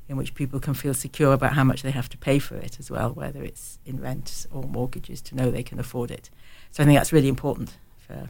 in 0.09 0.17
which 0.17 0.35
people 0.35 0.61
can 0.61 0.75
feel 0.75 0.95
secure 0.95 1.33
about 1.33 1.55
how 1.55 1.65
much 1.65 1.83
they 1.83 1.91
have 1.91 2.09
to 2.09 2.17
pay 2.17 2.39
for 2.39 2.57
it 2.57 2.79
as 2.79 2.91
well, 2.91 3.11
whether 3.11 3.43
it's 3.43 3.79
in 3.85 4.01
rent 4.01 4.47
or 4.53 4.63
mortgages, 4.63 5.21
to 5.21 5.35
know 5.35 5.51
they 5.51 5.63
can 5.63 5.81
afford 5.81 6.11
it. 6.11 6.31
So 6.71 6.83
I 6.83 6.87
think 6.87 6.99
that's 6.99 7.13
really 7.13 7.29
important 7.29 7.77
for 7.99 8.29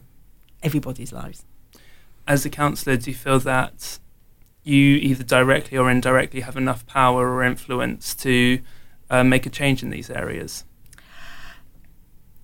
everybody's 0.63 1.13
lives. 1.13 1.45
As 2.27 2.45
a 2.45 2.49
councillor, 2.49 2.97
do 2.97 3.11
you 3.11 3.15
feel 3.15 3.39
that 3.41 3.99
you 4.67 4.97
either 4.97 5.23
directly 5.23 5.77
or 5.77 5.89
indirectly 5.89 6.41
have 6.41 6.57
enough 6.57 6.85
power 6.85 7.29
or 7.29 7.43
influence 7.43 8.13
to 8.15 8.59
uh, 9.09 9.23
make 9.23 9.45
a 9.45 9.49
change 9.49 9.81
in 9.81 9.89
these 9.89 10.09
areas? 10.09 10.65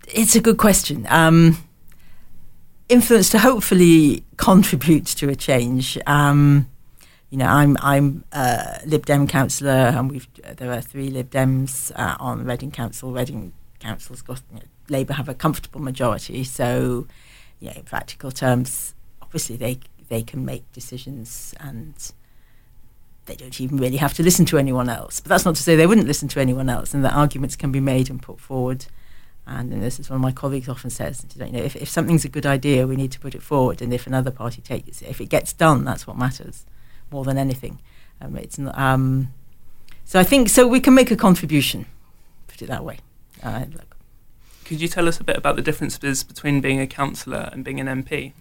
It's 0.08 0.36
a 0.36 0.42
good 0.42 0.58
question. 0.58 1.06
Um, 1.10 1.58
influence 2.90 3.30
to 3.32 3.40
hopefully 3.40 4.24
contribute 4.38 5.06
to 5.06 5.30
a 5.30 5.36
change. 5.36 5.98
Um, 6.06 6.70
you 7.30 7.38
know, 7.38 7.48
I'm 7.48 7.78
I'm 7.82 8.24
a 8.32 8.80
Lib 8.86 9.06
Dem 9.06 9.28
councillor, 9.28 9.72
and 9.72 10.12
we've 10.12 10.28
there 10.58 10.72
are 10.72 10.82
three 10.82 11.10
Lib 11.10 11.32
Dems 11.32 11.92
uh, 11.96 12.16
on 12.20 12.46
Reading 12.46 12.72
Council. 12.72 13.12
Reading 13.12 13.54
Council's 13.80 14.22
got 14.22 14.42
you 14.52 14.60
know, 14.60 14.66
Labour 14.90 15.14
have 15.14 15.30
a 15.30 15.34
comfortable 15.34 15.82
majority, 15.82 16.44
so 16.44 17.08
you 17.60 17.70
know, 17.70 17.74
in 17.76 17.84
practical 17.84 18.32
terms, 18.32 18.94
obviously 19.22 19.56
they 19.56 19.80
they 20.10 20.24
can 20.24 20.46
make 20.46 20.72
decisions 20.72 21.54
and 21.60 21.94
they 23.26 23.36
don't 23.36 23.60
even 23.62 23.78
really 23.78 23.98
have 23.98 24.14
to 24.16 24.24
listen 24.24 24.46
to 24.46 24.58
anyone 24.58 24.90
else. 24.90 25.20
But 25.20 25.30
that's 25.30 25.46
not 25.46 25.56
to 25.56 25.64
say 25.64 25.76
they 25.76 25.88
wouldn't 25.88 26.08
listen 26.08 26.28
to 26.30 26.42
anyone 26.42 26.70
else, 26.70 26.94
and 26.94 27.06
that 27.06 27.14
arguments 27.14 27.56
can 27.56 27.72
be 27.72 27.80
made 27.80 28.10
and 28.10 28.22
put 28.22 28.40
forward. 28.40 28.86
And, 29.46 29.74
and 29.74 29.84
this 29.84 30.00
is 30.00 30.10
one 30.10 30.16
of 30.16 30.22
my 30.22 30.32
colleagues 30.32 30.70
often 30.70 30.90
says, 30.90 31.26
you 31.38 31.46
know, 31.52 31.60
if, 31.60 31.76
if 31.76 31.90
something's 31.90 32.26
a 32.26 32.30
good 32.30 32.46
idea, 32.46 32.88
we 32.88 32.96
need 32.96 33.12
to 33.12 33.20
put 33.20 33.36
it 33.36 33.42
forward, 33.42 33.82
and 33.82 33.94
if 33.94 34.08
another 34.08 34.32
party 34.32 34.62
takes 34.62 35.02
it, 35.02 35.10
if 35.10 35.22
it 35.22 35.30
gets 35.30 35.54
done, 35.54 35.84
that's 35.86 36.08
what 36.08 36.18
matters 36.18 36.66
more 37.12 37.24
than 37.24 37.38
anything. 37.38 37.80
Um, 38.22 38.36
it's 38.38 38.60
um, 38.60 39.34
so 40.06 40.20
I 40.20 40.24
think 40.24 40.50
so 40.50 40.68
we 40.68 40.80
can 40.80 40.94
make 40.94 41.12
a 41.12 41.16
contribution. 41.16 41.86
Put 42.48 42.62
it 42.62 42.68
that 42.68 42.84
way. 42.84 43.00
Uh, 43.42 43.66
Could 44.66 44.80
you 44.80 44.88
tell 44.88 45.08
us 45.08 45.20
a 45.20 45.24
bit 45.24 45.38
about 45.38 45.56
the 45.56 45.62
differences 45.62 46.24
between 46.24 46.62
being 46.62 46.80
a 46.80 46.88
councillor 46.88 47.50
and 47.52 47.64
being 47.64 47.80
an 47.80 48.04
MP? 48.04 48.34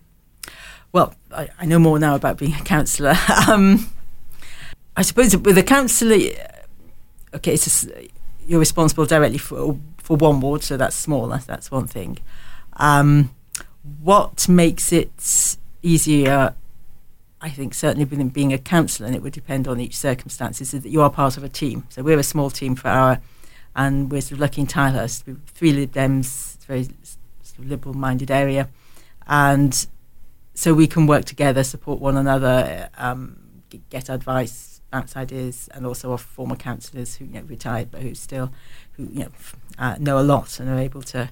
Well, 0.92 1.14
I, 1.30 1.48
I 1.58 1.66
know 1.66 1.78
more 1.78 1.98
now 1.98 2.14
about 2.14 2.38
being 2.38 2.54
a 2.54 2.62
councillor. 2.62 3.14
um, 3.48 3.90
I 4.96 5.02
suppose 5.02 5.36
with 5.36 5.56
a 5.56 5.62
councillor, 5.62 6.18
okay, 7.34 7.54
it's 7.54 7.88
you're 8.46 8.60
responsible 8.60 9.06
directly 9.06 9.38
for 9.38 9.78
for 9.98 10.16
one 10.16 10.40
ward, 10.40 10.62
so 10.62 10.76
that's 10.76 10.96
smaller. 10.96 11.38
That's 11.46 11.70
one 11.70 11.86
thing. 11.86 12.18
Um, 12.74 13.34
what 14.02 14.48
makes 14.48 14.92
it 14.92 15.56
easier 15.82 16.54
I 17.42 17.50
think 17.50 17.74
certainly 17.74 18.04
within 18.04 18.28
being 18.28 18.52
a 18.52 18.58
councillor, 18.58 19.08
and 19.08 19.16
it 19.16 19.22
would 19.22 19.32
depend 19.32 19.66
on 19.66 19.80
each 19.80 19.96
circumstances, 19.96 20.72
is 20.72 20.84
that 20.84 20.90
you 20.90 21.02
are 21.02 21.10
part 21.10 21.36
of 21.36 21.42
a 21.42 21.48
team. 21.48 21.84
So 21.88 22.02
we're 22.02 22.20
a 22.20 22.22
small 22.22 22.50
team 22.50 22.76
for 22.76 22.86
our, 22.86 23.20
and 23.74 24.12
we're 24.12 24.20
sort 24.20 24.32
of 24.32 24.38
lucky 24.38 24.60
in 24.60 24.68
Tilehurst, 24.68 25.26
we 25.26 25.34
three 25.48 25.72
Lib 25.72 25.90
Dems, 25.90 26.54
it's 26.54 26.64
a 26.64 26.66
very 26.68 26.84
sort 27.42 27.58
of 27.58 27.66
liberal-minded 27.66 28.30
area, 28.30 28.68
and 29.26 29.88
so 30.54 30.74
we 30.74 30.86
can 30.86 31.06
work 31.06 31.24
together, 31.24 31.64
support 31.64 32.00
one 32.00 32.16
another, 32.16 32.88
um, 32.98 33.38
get 33.90 34.08
advice, 34.08 34.80
bounce 34.90 35.16
ideas, 35.16 35.68
and 35.72 35.86
also 35.86 36.12
our 36.12 36.18
former 36.18 36.56
councillors 36.56 37.16
who 37.16 37.24
you 37.24 37.32
know, 37.32 37.42
retired 37.42 37.90
but 37.90 38.02
who 38.02 38.14
still 38.14 38.52
who 38.92 39.04
you 39.04 39.20
know 39.20 39.30
uh, 39.78 39.96
know 39.98 40.18
a 40.18 40.22
lot 40.22 40.60
and 40.60 40.68
are 40.68 40.78
able 40.78 41.02
to 41.02 41.30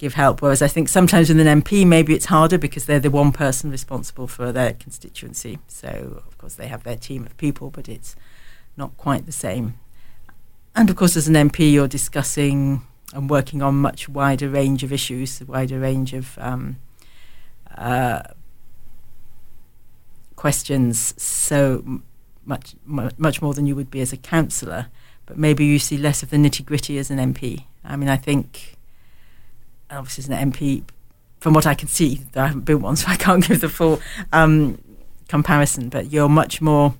give 0.00 0.14
help. 0.14 0.40
Whereas 0.40 0.62
I 0.62 0.68
think 0.68 0.88
sometimes 0.88 1.28
with 1.28 1.38
an 1.38 1.62
MP, 1.62 1.86
maybe 1.86 2.14
it's 2.14 2.26
harder 2.26 2.58
because 2.58 2.86
they're 2.86 2.98
the 2.98 3.10
one 3.10 3.32
person 3.32 3.70
responsible 3.70 4.26
for 4.26 4.50
their 4.50 4.72
constituency. 4.72 5.58
So, 5.68 6.22
of 6.26 6.38
course, 6.38 6.54
they 6.54 6.68
have 6.68 6.84
their 6.84 6.96
team 6.96 7.26
of 7.26 7.36
people, 7.36 7.70
but 7.70 7.88
it's 7.88 8.16
not 8.76 8.96
quite 8.96 9.26
the 9.26 9.32
same. 9.32 9.74
And 10.74 10.88
of 10.88 10.96
course, 10.96 11.16
as 11.16 11.28
an 11.28 11.34
MP, 11.34 11.70
you're 11.70 11.88
discussing 11.88 12.82
and 13.12 13.28
working 13.28 13.60
on 13.60 13.74
much 13.74 14.08
wider 14.08 14.48
range 14.48 14.82
of 14.82 14.92
issues, 14.92 15.40
a 15.40 15.44
wider 15.44 15.78
range 15.78 16.14
of 16.14 16.38
um, 16.38 16.78
uh, 17.76 18.22
questions. 20.40 21.12
So 21.22 22.00
much, 22.46 22.74
much 22.86 23.42
more 23.42 23.52
than 23.52 23.66
you 23.66 23.76
would 23.76 23.90
be 23.90 24.00
as 24.00 24.10
a 24.10 24.16
councillor. 24.16 24.86
But 25.26 25.36
maybe 25.36 25.66
you 25.66 25.78
see 25.78 25.98
less 25.98 26.22
of 26.22 26.30
the 26.30 26.38
nitty 26.38 26.64
gritty 26.64 26.96
as 26.96 27.10
an 27.10 27.18
MP. 27.18 27.64
I 27.84 27.94
mean, 27.96 28.08
I 28.08 28.16
think 28.16 28.78
obviously 29.90 30.24
as 30.24 30.30
an 30.30 30.50
MP, 30.50 30.82
from 31.40 31.52
what 31.52 31.66
I 31.66 31.74
can 31.74 31.88
see, 31.88 32.22
I 32.34 32.46
haven't 32.46 32.64
been 32.64 32.80
one, 32.80 32.96
so 33.00 33.08
I 33.08 33.16
can't 33.16 33.46
give 33.46 33.60
the 33.60 33.68
full 33.68 34.00
um, 34.32 34.80
comparison. 35.28 35.90
But 35.90 36.10
you're 36.10 36.28
much 36.28 36.62
more. 36.62 36.94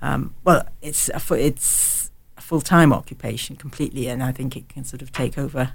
Um, 0.00 0.32
well, 0.44 0.64
it's 0.80 1.08
a 1.08 1.34
it's 1.34 2.12
a 2.36 2.40
full 2.40 2.60
time 2.60 2.92
occupation 2.92 3.56
completely, 3.56 4.06
and 4.06 4.22
I 4.22 4.30
think 4.30 4.56
it 4.56 4.68
can 4.68 4.84
sort 4.84 5.02
of 5.02 5.10
take 5.10 5.36
over 5.36 5.72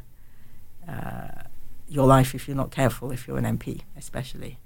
uh, 0.87 1.43
your 1.89 2.07
life 2.07 2.33
if 2.33 2.47
you're 2.47 2.55
not 2.55 2.71
careful. 2.71 3.11
If 3.11 3.27
you're 3.27 3.37
an 3.37 3.57
MP, 3.57 3.81
especially. 3.97 4.59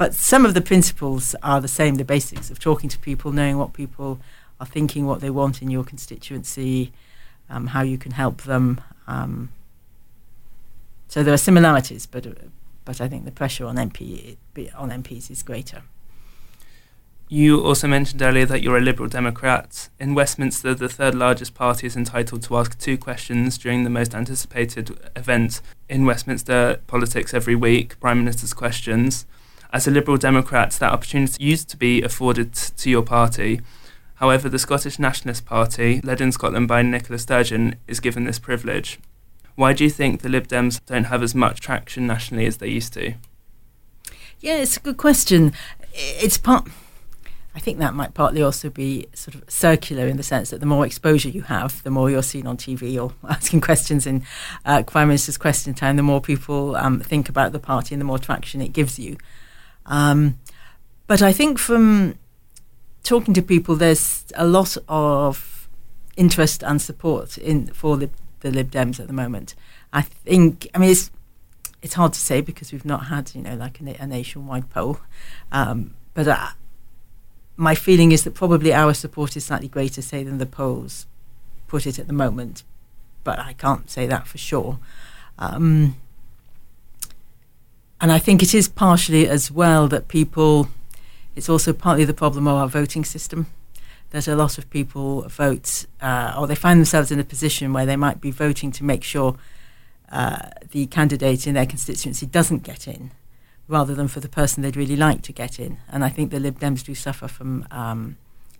But 0.00 0.14
some 0.14 0.46
of 0.46 0.54
the 0.54 0.62
principles 0.62 1.34
are 1.42 1.60
the 1.60 1.68
same. 1.68 1.96
The 1.96 2.06
basics 2.06 2.50
of 2.50 2.58
talking 2.58 2.88
to 2.88 2.98
people, 2.98 3.32
knowing 3.32 3.58
what 3.58 3.74
people 3.74 4.18
are 4.58 4.64
thinking, 4.66 5.04
what 5.04 5.20
they 5.20 5.28
want 5.28 5.60
in 5.60 5.68
your 5.68 5.84
constituency, 5.84 6.90
um, 7.50 7.66
how 7.66 7.82
you 7.82 7.98
can 7.98 8.12
help 8.12 8.44
them. 8.44 8.80
Um, 9.06 9.50
so 11.06 11.22
there 11.22 11.34
are 11.34 11.44
similarities, 11.50 12.06
but 12.06 12.26
but 12.86 13.02
I 13.02 13.08
think 13.08 13.26
the 13.26 13.30
pressure 13.30 13.66
on 13.66 13.76
MP 13.76 14.38
on 14.74 14.88
MPs 14.88 15.30
is 15.30 15.42
greater. 15.42 15.82
You 17.28 17.62
also 17.62 17.86
mentioned 17.86 18.22
earlier 18.22 18.46
that 18.46 18.62
you're 18.62 18.78
a 18.78 18.80
Liberal 18.80 19.10
Democrat. 19.10 19.90
In 20.00 20.14
Westminster, 20.14 20.74
the 20.74 20.88
third 20.88 21.14
largest 21.14 21.52
party 21.52 21.86
is 21.86 21.94
entitled 21.94 22.42
to 22.44 22.56
ask 22.56 22.78
two 22.78 22.96
questions 22.96 23.58
during 23.58 23.84
the 23.84 23.90
most 23.90 24.14
anticipated 24.14 24.98
event 25.14 25.60
in 25.90 26.06
Westminster 26.06 26.80
politics 26.86 27.34
every 27.34 27.54
week 27.54 28.00
Prime 28.00 28.20
Minister's 28.20 28.54
questions. 28.54 29.26
As 29.72 29.86
a 29.86 29.90
Liberal 29.92 30.16
Democrat, 30.16 30.72
that 30.72 30.92
opportunity 30.92 31.44
used 31.44 31.68
to 31.68 31.76
be 31.76 32.02
afforded 32.02 32.52
to 32.54 32.90
your 32.90 33.02
party. 33.02 33.60
However, 34.16 34.48
the 34.48 34.58
Scottish 34.58 34.98
Nationalist 34.98 35.46
Party, 35.46 36.00
led 36.02 36.20
in 36.20 36.32
Scotland 36.32 36.66
by 36.66 36.82
Nicola 36.82 37.20
Sturgeon, 37.20 37.76
is 37.86 38.00
given 38.00 38.24
this 38.24 38.40
privilege. 38.40 38.98
Why 39.54 39.72
do 39.72 39.84
you 39.84 39.90
think 39.90 40.22
the 40.22 40.28
Lib 40.28 40.48
Dems 40.48 40.80
don't 40.86 41.04
have 41.04 41.22
as 41.22 41.36
much 41.36 41.60
traction 41.60 42.04
nationally 42.04 42.46
as 42.46 42.56
they 42.56 42.68
used 42.68 42.94
to? 42.94 43.14
Yeah, 44.40 44.56
it's 44.56 44.76
a 44.76 44.80
good 44.80 44.96
question. 44.96 45.52
It's 45.92 46.36
part. 46.36 46.66
I 47.54 47.60
think 47.60 47.78
that 47.78 47.94
might 47.94 48.14
partly 48.14 48.42
also 48.42 48.70
be 48.70 49.06
sort 49.12 49.36
of 49.36 49.48
circular 49.48 50.06
in 50.06 50.16
the 50.16 50.22
sense 50.22 50.50
that 50.50 50.60
the 50.60 50.66
more 50.66 50.84
exposure 50.84 51.28
you 51.28 51.42
have, 51.42 51.82
the 51.84 51.90
more 51.90 52.10
you're 52.10 52.22
seen 52.22 52.46
on 52.46 52.56
TV 52.56 53.00
or 53.00 53.12
asking 53.30 53.60
questions 53.60 54.04
in 54.04 54.24
uh, 54.64 54.82
Prime 54.82 55.08
Minister's 55.08 55.38
Question 55.38 55.74
Time, 55.74 55.96
the 55.96 56.02
more 56.02 56.20
people 56.20 56.74
um, 56.74 56.98
think 56.98 57.28
about 57.28 57.52
the 57.52 57.60
party 57.60 57.94
and 57.94 58.00
the 58.00 58.06
more 58.06 58.18
traction 58.18 58.60
it 58.60 58.72
gives 58.72 58.98
you. 58.98 59.16
Um, 59.86 60.38
but 61.06 61.22
I 61.22 61.32
think 61.32 61.58
from 61.58 62.18
talking 63.02 63.34
to 63.34 63.42
people, 63.42 63.76
there's 63.76 64.24
a 64.34 64.46
lot 64.46 64.76
of 64.88 65.68
interest 66.16 66.62
and 66.62 66.80
support 66.80 67.38
in 67.38 67.68
for 67.68 67.96
the 67.96 68.10
the 68.40 68.50
Lib 68.50 68.70
Dems 68.70 68.98
at 68.98 69.06
the 69.06 69.12
moment. 69.12 69.54
I 69.92 70.02
think, 70.02 70.68
I 70.74 70.78
mean, 70.78 70.90
it's 70.90 71.10
it's 71.82 71.94
hard 71.94 72.12
to 72.12 72.20
say 72.20 72.40
because 72.40 72.72
we've 72.72 72.84
not 72.84 73.06
had, 73.06 73.34
you 73.34 73.42
know, 73.42 73.54
like 73.54 73.80
a, 73.80 73.96
a 73.98 74.06
nationwide 74.06 74.70
poll. 74.70 75.00
Um, 75.50 75.94
but 76.14 76.28
uh, 76.28 76.48
my 77.56 77.74
feeling 77.74 78.12
is 78.12 78.24
that 78.24 78.34
probably 78.34 78.72
our 78.72 78.92
support 78.94 79.36
is 79.36 79.46
slightly 79.46 79.68
greater, 79.68 80.02
say, 80.02 80.22
than 80.22 80.38
the 80.38 80.46
polls 80.46 81.06
put 81.68 81.86
it 81.86 81.98
at 81.98 82.06
the 82.06 82.12
moment. 82.12 82.64
But 83.24 83.38
I 83.38 83.54
can't 83.54 83.90
say 83.90 84.06
that 84.06 84.26
for 84.26 84.38
sure. 84.38 84.78
Um, 85.38 85.96
and 88.00 88.10
I 88.10 88.18
think 88.18 88.42
it 88.42 88.54
is 88.54 88.68
partially 88.68 89.28
as 89.28 89.50
well 89.50 89.88
that 89.88 90.08
people, 90.08 90.68
it's 91.36 91.48
also 91.48 91.72
partly 91.72 92.04
the 92.04 92.14
problem 92.14 92.46
of 92.46 92.56
our 92.56 92.68
voting 92.68 93.04
system. 93.04 93.46
that 94.10 94.26
a 94.26 94.34
lot 94.34 94.58
of 94.58 94.68
people 94.70 95.22
vote, 95.28 95.86
uh, 96.00 96.34
or 96.36 96.46
they 96.46 96.54
find 96.54 96.80
themselves 96.80 97.10
in 97.10 97.20
a 97.20 97.24
position 97.24 97.72
where 97.72 97.86
they 97.86 97.96
might 97.96 98.20
be 98.20 98.30
voting 98.30 98.72
to 98.72 98.84
make 98.84 99.04
sure 99.04 99.36
uh, 100.10 100.48
the 100.72 100.86
candidate 100.86 101.46
in 101.46 101.54
their 101.54 101.66
constituency 101.66 102.26
doesn't 102.26 102.64
get 102.64 102.88
in, 102.88 103.12
rather 103.68 103.94
than 103.94 104.08
for 104.08 104.20
the 104.20 104.28
person 104.28 104.62
they'd 104.62 104.76
really 104.76 104.96
like 104.96 105.22
to 105.22 105.32
get 105.32 105.60
in. 105.60 105.78
And 105.88 106.04
I 106.04 106.08
think 106.08 106.30
the 106.30 106.40
Lib 106.40 106.58
Dems 106.58 106.84
do 106.84 106.94
suffer 106.94 107.28
from 107.28 107.66
um, 107.70 108.16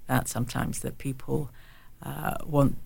that 0.07 0.29
sometimes, 0.29 0.81
that 0.81 0.99
people 0.99 1.51
uh, 2.03 2.37
want 2.45 2.79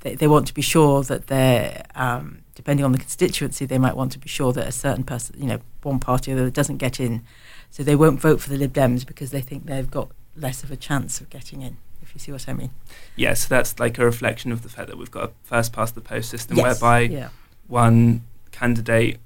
they, 0.00 0.14
they, 0.14 0.26
want 0.26 0.46
to 0.46 0.54
be 0.54 0.62
sure 0.62 1.02
that 1.02 1.26
they're, 1.26 1.84
um, 1.94 2.38
depending 2.60 2.84
on 2.84 2.92
the 2.92 2.98
constituency, 2.98 3.64
they 3.64 3.78
might 3.78 3.96
want 3.96 4.12
to 4.12 4.18
be 4.18 4.28
sure 4.28 4.52
that 4.52 4.68
a 4.68 4.72
certain 4.72 5.02
person, 5.02 5.34
you 5.38 5.46
know, 5.46 5.58
one 5.82 5.98
party 5.98 6.30
or 6.30 6.34
the 6.34 6.42
other 6.42 6.50
doesn't 6.50 6.76
get 6.76 7.00
in. 7.00 7.22
So 7.70 7.82
they 7.82 7.96
won't 7.96 8.20
vote 8.20 8.38
for 8.38 8.50
the 8.50 8.58
Lib 8.58 8.74
Dems 8.74 9.06
because 9.06 9.30
they 9.30 9.40
think 9.40 9.64
they've 9.64 9.90
got 9.90 10.10
less 10.36 10.62
of 10.62 10.70
a 10.70 10.76
chance 10.76 11.22
of 11.22 11.30
getting 11.30 11.62
in 11.62 11.78
if 12.02 12.12
you 12.12 12.18
see 12.18 12.32
what 12.32 12.46
I 12.50 12.52
mean. 12.52 12.68
Yeah, 13.16 13.32
so 13.32 13.48
that's 13.48 13.80
like 13.80 13.96
a 13.96 14.04
reflection 14.04 14.52
of 14.52 14.62
the 14.62 14.68
fact 14.68 14.88
that 14.88 14.98
we've 14.98 15.10
got 15.10 15.24
a 15.24 15.32
first 15.42 15.72
past 15.72 15.94
the 15.94 16.02
post 16.02 16.28
system 16.28 16.58
yes, 16.58 16.64
whereby 16.64 17.00
yeah. 17.00 17.30
one 17.66 18.24
candidate 18.52 19.16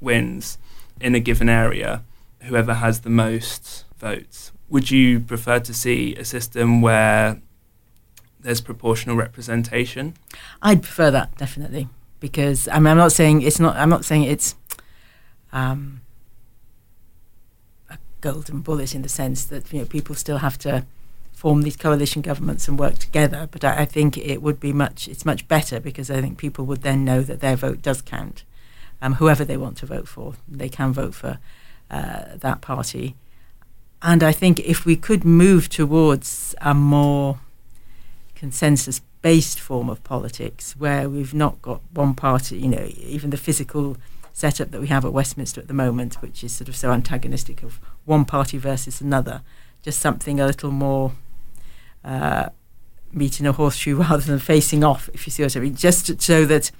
wins 0.00 0.56
in 0.98 1.14
a 1.14 1.20
given 1.20 1.50
area, 1.50 2.02
whoever 2.44 2.72
has 2.72 3.00
the 3.00 3.10
most 3.10 3.84
votes. 3.98 4.50
Would 4.70 4.90
you 4.90 5.20
prefer 5.20 5.60
to 5.60 5.74
see 5.74 6.14
a 6.16 6.24
system 6.24 6.80
where 6.80 7.42
there's 8.40 8.62
proportional 8.62 9.14
representation? 9.14 10.14
I'd 10.62 10.82
prefer 10.82 11.10
that 11.10 11.36
definitely 11.36 11.88
because 12.20 12.68
I 12.68 12.78
mean 12.78 12.88
I'm 12.88 12.96
not 12.96 13.12
saying 13.12 13.42
it's 13.42 13.60
not 13.60 13.76
I'm 13.76 13.88
not 13.88 14.04
saying 14.04 14.24
it's 14.24 14.54
um, 15.52 16.02
a 17.90 17.98
golden 18.20 18.60
bullet 18.60 18.94
in 18.94 19.02
the 19.02 19.08
sense 19.08 19.44
that 19.46 19.72
you 19.72 19.80
know 19.80 19.84
people 19.86 20.14
still 20.14 20.38
have 20.38 20.58
to 20.58 20.84
form 21.32 21.62
these 21.62 21.76
coalition 21.76 22.20
governments 22.20 22.66
and 22.66 22.78
work 22.78 22.98
together. 22.98 23.48
But 23.48 23.64
I, 23.64 23.82
I, 23.82 23.84
think 23.84 24.18
it 24.18 24.42
would 24.42 24.58
be 24.58 24.72
much 24.72 25.06
it's 25.06 25.24
much 25.24 25.46
better 25.46 25.78
because 25.78 26.10
I 26.10 26.20
think 26.20 26.36
people 26.36 26.66
would 26.66 26.82
then 26.82 27.04
know 27.04 27.22
that 27.22 27.40
their 27.40 27.54
vote 27.54 27.80
does 27.80 28.02
count. 28.02 28.42
Um, 29.00 29.14
whoever 29.14 29.44
they 29.44 29.56
want 29.56 29.76
to 29.78 29.86
vote 29.86 30.08
for, 30.08 30.34
they 30.48 30.68
can 30.68 30.92
vote 30.92 31.14
for 31.14 31.38
uh, 31.90 32.24
that 32.34 32.60
party. 32.60 33.14
And 34.02 34.24
I 34.24 34.32
think 34.32 34.58
if 34.60 34.84
we 34.84 34.96
could 34.96 35.24
move 35.24 35.68
towards 35.68 36.56
a 36.60 36.74
more 36.74 37.38
consensus 38.34 39.00
based 39.28 39.60
form 39.60 39.90
of 39.90 40.02
politics 40.04 40.74
where 40.78 41.06
we've 41.06 41.34
not 41.34 41.60
got 41.60 41.82
one 41.92 42.14
party, 42.14 42.56
you 42.56 42.66
know, 42.66 42.88
even 42.96 43.28
the 43.28 43.36
physical 43.36 43.94
setup 44.32 44.70
that 44.70 44.80
we 44.80 44.86
have 44.86 45.04
at 45.04 45.12
Westminster 45.12 45.60
at 45.60 45.68
the 45.68 45.74
moment, 45.74 46.22
which 46.22 46.42
is 46.42 46.50
sort 46.50 46.66
of 46.66 46.74
so 46.74 46.92
antagonistic 46.92 47.62
of 47.62 47.78
one 48.06 48.24
party 48.24 48.56
versus 48.56 49.02
another, 49.02 49.42
just 49.82 50.00
something 50.00 50.40
a 50.40 50.46
little 50.46 50.70
more 50.70 51.12
uh, 52.06 52.48
meeting 53.12 53.46
a 53.46 53.52
horseshoe 53.52 53.96
rather 54.02 54.22
than 54.22 54.38
facing 54.38 54.82
off, 54.82 55.10
if 55.12 55.26
you 55.26 55.30
see 55.30 55.42
what 55.42 55.54
I 55.54 55.60
mean, 55.60 55.76
just 55.76 56.06
to, 56.06 56.18
so 56.18 56.46
that 56.46 56.70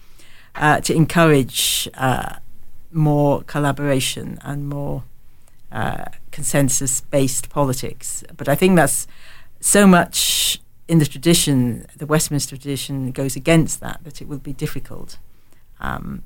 uh, 0.55 0.81
to 0.81 0.95
encourage 0.95 1.87
uh, 1.99 2.37
more 2.91 3.43
collaboration 3.43 4.39
and 4.41 4.71
more 4.71 5.05
uh, 5.71 6.07
consensus 6.31 7.03
based 7.03 7.51
politics. 7.51 8.25
But 8.35 8.49
I 8.49 8.55
think 8.55 8.77
that's 8.77 9.07
so 9.61 9.87
much 9.87 10.63
in 10.89 10.99
the 10.99 11.07
tradition, 11.07 11.87
the 11.97 12.07
Westminster 12.07 12.57
tradition 12.57 13.13
goes 13.13 13.37
against 13.37 13.81
that, 13.81 14.01
that 14.05 14.23
it 14.23 14.27
will 14.27 14.39
be 14.39 14.55
difficult. 14.55 15.19
Um, 15.81 16.23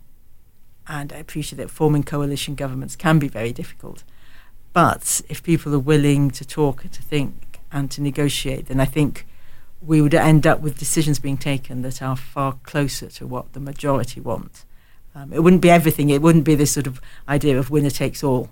and 0.86 1.12
I 1.12 1.16
appreciate 1.16 1.58
that 1.58 1.70
forming 1.70 2.04
coalition 2.04 2.54
governments 2.54 2.96
can 2.96 3.18
be 3.18 3.28
very 3.28 3.52
difficult. 3.52 4.04
But 4.72 5.20
if 5.28 5.42
people 5.42 5.74
are 5.74 5.80
willing 5.80 6.30
to 6.30 6.44
talk, 6.44 6.82
to 6.82 7.02
think, 7.02 7.60
and 7.70 7.90
to 7.90 8.00
negotiate, 8.00 8.66
then 8.66 8.80
I 8.80 8.84
think 8.84 9.26
we 9.80 10.00
would 10.00 10.14
end 10.14 10.46
up 10.46 10.60
with 10.60 10.78
decisions 10.78 11.18
being 11.18 11.36
taken 11.36 11.82
that 11.82 12.00
are 12.00 12.16
far 12.16 12.54
closer 12.62 13.08
to 13.08 13.26
what 13.26 13.52
the 13.52 13.60
majority 13.60 14.20
want. 14.20 14.64
Um, 15.14 15.32
it 15.32 15.42
wouldn't 15.42 15.60
be 15.60 15.70
everything. 15.70 16.08
It 16.08 16.22
wouldn't 16.22 16.44
be 16.44 16.54
this 16.54 16.72
sort 16.72 16.86
of 16.86 17.00
idea 17.28 17.58
of 17.58 17.68
winner 17.68 17.90
takes 17.90 18.22
all 18.22 18.50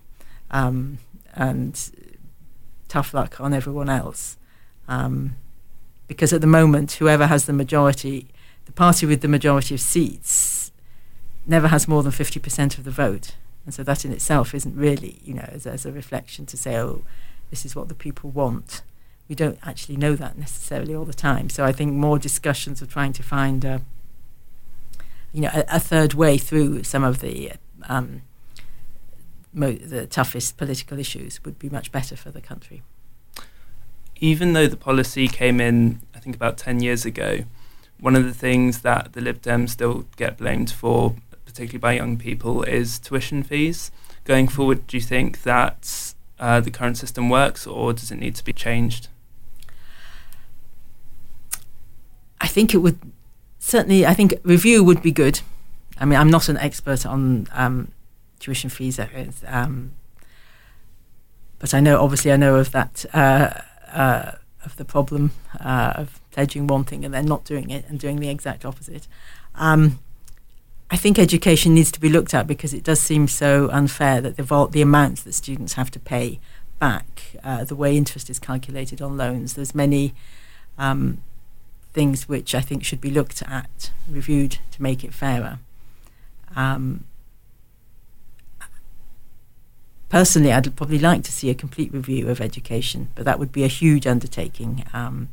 um, 0.51 0.99
and 1.35 1.81
tough 2.88 3.14
luck 3.14 3.40
on 3.40 3.55
everyone 3.55 3.88
else. 3.88 4.37
Um, 4.88 5.37
because 6.11 6.33
at 6.33 6.40
the 6.40 6.46
moment, 6.49 6.90
whoever 6.92 7.29
has 7.29 7.46
the 7.46 7.53
majority, 7.53 8.27
the 8.64 8.73
party 8.73 9.07
with 9.07 9.20
the 9.20 9.29
majority 9.29 9.77
of 9.77 9.81
seats, 9.81 10.73
never 11.46 11.68
has 11.68 11.87
more 11.87 12.03
than 12.03 12.11
50% 12.11 12.79
of 12.79 12.83
the 12.83 12.90
vote. 12.90 13.37
And 13.64 13.73
so 13.73 13.85
that 13.85 14.05
in 14.05 14.11
itself 14.11 14.53
isn't 14.53 14.77
really, 14.77 15.20
you 15.25 15.35
know, 15.35 15.49
as, 15.53 15.68
as 15.68 15.87
a 15.87 15.92
reflection 15.92 16.46
to 16.46 16.57
say, 16.57 16.77
oh, 16.77 17.03
this 17.51 17.64
is 17.64 17.77
what 17.77 17.87
the 17.88 17.94
people 17.94 18.31
want 18.31 18.83
we 19.31 19.37
don't 19.37 19.61
actually 19.62 19.96
know 19.96 20.16
that 20.16 20.37
necessarily 20.37 20.92
all 20.92 21.05
the 21.05 21.14
time. 21.14 21.49
So 21.49 21.64
I 21.64 21.70
think 21.70 21.92
more 21.92 22.18
discussions 22.18 22.83
of 22.83 22.92
trying 22.92 23.12
to 23.12 23.23
find 23.23 23.64
a, 23.64 23.81
you 25.33 25.42
know, 25.42 25.51
a, 25.55 25.64
a 25.77 25.79
third 25.79 26.14
way 26.14 26.37
through 26.37 26.83
some 26.83 27.05
of 27.05 27.20
the 27.20 27.53
um, 27.88 28.23
mo- 29.55 29.70
the 29.70 30.09
toughest 30.09 30.57
political 30.57 30.99
issues 30.99 31.44
would 31.44 31.61
be 31.61 31.70
much 31.70 31.92
better 31.92 32.16
for 32.16 32.33
the 32.33 32.40
country. 32.40 32.83
Even 34.20 34.52
though 34.52 34.66
the 34.66 34.76
policy 34.76 35.26
came 35.28 35.61
in, 35.61 36.00
I 36.14 36.18
think 36.18 36.37
about 36.37 36.59
ten 36.59 36.80
years 36.80 37.04
ago, 37.04 37.44
one 37.98 38.14
of 38.16 38.24
the 38.24 38.35
things 38.35 38.80
that 38.80 39.14
the 39.14 39.20
Lib 39.20 39.42
Dems 39.42 39.70
still 39.70 40.06
get 40.16 40.37
blamed 40.37 40.70
for, 40.70 41.14
particularly 41.44 41.78
by 41.78 41.92
young 41.92 42.18
people, 42.18 42.62
is 42.62 42.98
tuition 42.98 43.42
fees. 43.42 43.90
Going 44.24 44.48
forward, 44.48 44.87
do 44.87 44.96
you 44.96 45.02
think 45.02 45.42
that 45.42 46.14
uh, 46.38 46.61
the 46.61 46.70
current 46.70 46.98
system 46.98 47.28
works, 47.28 47.66
or 47.66 47.92
does 47.92 48.11
it 48.11 48.16
need 48.16 48.35
to 48.37 48.44
be 48.44 48.52
changed? 48.52 49.09
I 52.40 52.46
think 52.46 52.74
it 52.74 52.78
would 52.78 52.98
certainly. 53.59 54.06
I 54.06 54.14
think 54.14 54.35
review 54.42 54.85
would 54.85 55.02
be 55.02 55.12
good. 55.12 55.40
I 55.98 56.04
mean, 56.04 56.18
I'm 56.18 56.30
not 56.30 56.48
an 56.48 56.56
expert 56.56 57.04
on 57.04 57.46
um, 57.52 57.92
tuition 58.38 58.70
fees, 58.70 58.98
um, 59.46 59.92
but 61.59 61.74
I 61.74 61.80
know 61.80 62.00
obviously 62.00 62.33
I 62.33 62.37
know 62.37 62.56
of 62.56 62.72
that 62.72 63.04
uh, 63.12 63.61
uh, 63.92 64.33
of 64.64 64.76
the 64.76 64.85
problem 64.85 65.33
uh, 65.59 65.92
of 65.96 66.20
pledging 66.31 66.66
one 66.66 66.85
thing 66.85 67.05
and 67.05 67.14
then 67.14 67.26
not 67.26 67.44
doing 67.44 67.70
it 67.70 67.85
and 67.88 67.98
doing 67.98 68.20
the 68.20 68.29
exact 68.29 68.64
opposite. 68.64 69.07
Um, 69.55 69.98
I 70.90 70.96
think 70.96 71.18
education 71.18 71.74
needs 71.74 71.92
to 71.92 72.00
be 72.00 72.09
looked 72.09 72.35
at 72.35 72.46
because 72.46 72.74
it 72.74 72.83
does 72.83 73.00
seem 73.00 73.29
so 73.29 73.70
unfair 73.70 74.20
that 74.20 74.37
the, 74.37 74.42
vol- 74.42 74.66
the 74.68 74.83
amounts 74.83 75.22
that 75.22 75.35
students 75.35 75.74
have 75.74 75.90
to 75.92 76.00
pay 76.00 76.40
back, 76.79 77.37
uh, 77.44 77.64
the 77.64 77.76
way 77.76 77.96
interest 77.96 78.29
is 78.29 78.38
calculated 78.38 79.00
on 79.00 79.16
loans. 79.16 79.55
There's 79.55 79.74
many 79.74 80.14
um, 80.79 81.22
things 81.92 82.29
which 82.29 82.55
I 82.55 82.61
think 82.61 82.85
should 82.85 83.00
be 83.00 83.11
looked 83.11 83.42
at, 83.42 83.92
reviewed 84.11 84.59
to 84.72 84.83
make 84.83 85.05
it 85.05 85.14
fairer. 85.14 85.59
Um, 86.57 87.05
personally, 90.11 90.53
I'd 90.53 90.77
probably 90.77 90.99
like 90.99 91.25
to 91.25 91.33
see 91.33 91.49
a 91.49 91.55
complete 91.55 91.92
review 91.94 92.29
of 92.29 92.40
education, 92.40 93.09
but 93.14 93.25
that 93.25 93.38
would 93.38 93.53
be 93.53 93.64
a 93.64 93.68
huge 93.68 94.07
undertaking. 94.07 94.85
Um, 94.92 95.31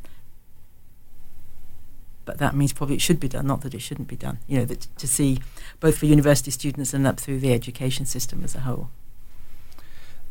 but 2.24 2.38
that 2.38 2.56
means 2.56 2.74
probably 2.74 2.96
it 2.96 3.02
should 3.02 3.20
be 3.20 3.28
done, 3.28 3.48
not 3.48 3.62
that 3.62 3.74
it 3.74 3.82
shouldn't 3.82 4.08
be 4.08 4.16
done. 4.16 4.40
You 4.48 4.60
know, 4.60 4.66
that 4.66 4.88
to 4.98 5.08
see 5.08 5.40
both 5.80 5.98
for 5.98 6.06
university 6.06 6.52
students 6.52 6.94
and 6.94 7.06
up 7.06 7.20
through 7.20 7.40
the 7.40 7.54
education 7.54 8.06
system 8.06 8.44
as 8.44 8.56
a 8.56 8.62
whole. 8.62 8.90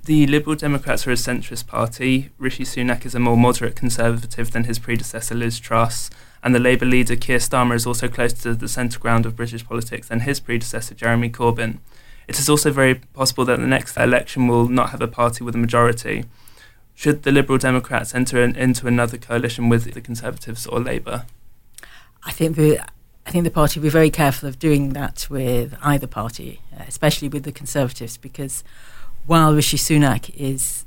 The 0.05 0.27
Liberal 0.29 0.55
Democrats 0.55 1.05
are 1.07 1.11
a 1.11 1.15
centrist 1.15 1.67
party. 1.67 2.31
Rishi 2.39 2.63
Sunak 2.63 3.05
is 3.05 3.17
a 3.17 3.19
more 3.19 3.37
moderate 3.37 3.75
conservative 3.75 4.53
than 4.53 4.65
his 4.65 4.79
predecessor 4.79 5.35
Liz 5.35 5.59
Truss, 5.59 6.11
and 6.45 6.55
the 6.55 6.61
Labour 6.61 6.87
leader 6.87 7.17
Keir 7.17 7.39
Starmer 7.39 7.75
is 7.75 7.87
also 7.87 8.07
closer 8.07 8.37
to 8.37 8.55
the 8.55 8.69
centre 8.69 9.01
ground 9.01 9.27
of 9.27 9.35
British 9.35 9.67
politics 9.67 10.07
than 10.07 10.21
his 10.21 10.39
predecessor 10.39 10.95
Jeremy 10.95 11.29
Corbyn. 11.29 11.79
It 12.29 12.39
is 12.39 12.49
also 12.49 12.71
very 12.71 12.97
possible 12.97 13.45
that 13.45 13.59
the 13.61 13.67
next 13.67 13.97
election 13.97 14.49
will 14.49 14.69
not 14.69 14.91
have 14.91 15.01
a 15.01 15.09
party 15.09 15.45
with 15.45 15.55
a 15.55 15.59
majority. 15.59 16.25
Should 16.95 17.23
the 17.23 17.31
Liberal 17.31 17.59
Democrats 17.59 18.15
enter 18.15 18.43
in, 18.43 18.57
into 18.57 18.87
another 18.87 19.19
coalition 19.19 19.69
with 19.69 19.93
the 19.93 20.01
Conservatives 20.01 20.67
or 20.67 20.81
Labour? 20.81 21.27
I 22.25 22.33
think 22.33 22.57
the 22.57 22.81
I 23.27 23.31
think 23.33 23.43
the 23.43 23.51
party 23.51 23.81
will 23.81 23.85
be 23.85 23.91
very 23.91 24.11
careful 24.11 24.49
of 24.49 24.59
doing 24.59 24.91
that 24.91 25.27
with 25.29 25.77
either 25.83 26.07
party, 26.07 26.61
uh, 26.73 26.85
especially 26.87 27.29
with 27.29 27.43
the 27.43 27.51
Conservatives, 27.51 28.17
because 28.17 28.63
while 29.27 29.53
Rishi 29.53 29.77
Sunak 29.77 30.31
is 30.37 30.85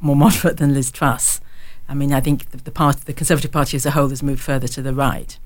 more 0.00 0.16
moderate 0.24 0.56
than 0.56 0.72
Liz 0.72 0.90
Truss, 0.90 1.40
I 1.88 1.94
mean, 1.94 2.12
I 2.14 2.20
think 2.20 2.50
the, 2.50 2.56
the, 2.56 2.70
part, 2.70 3.02
the 3.02 3.12
Conservative 3.12 3.52
Party 3.52 3.76
as 3.76 3.84
a 3.84 3.90
whole 3.90 4.08
has 4.08 4.22
moved 4.22 4.40
further 4.40 4.68
to 4.68 4.80
the 4.80 4.94
right, 4.94 5.38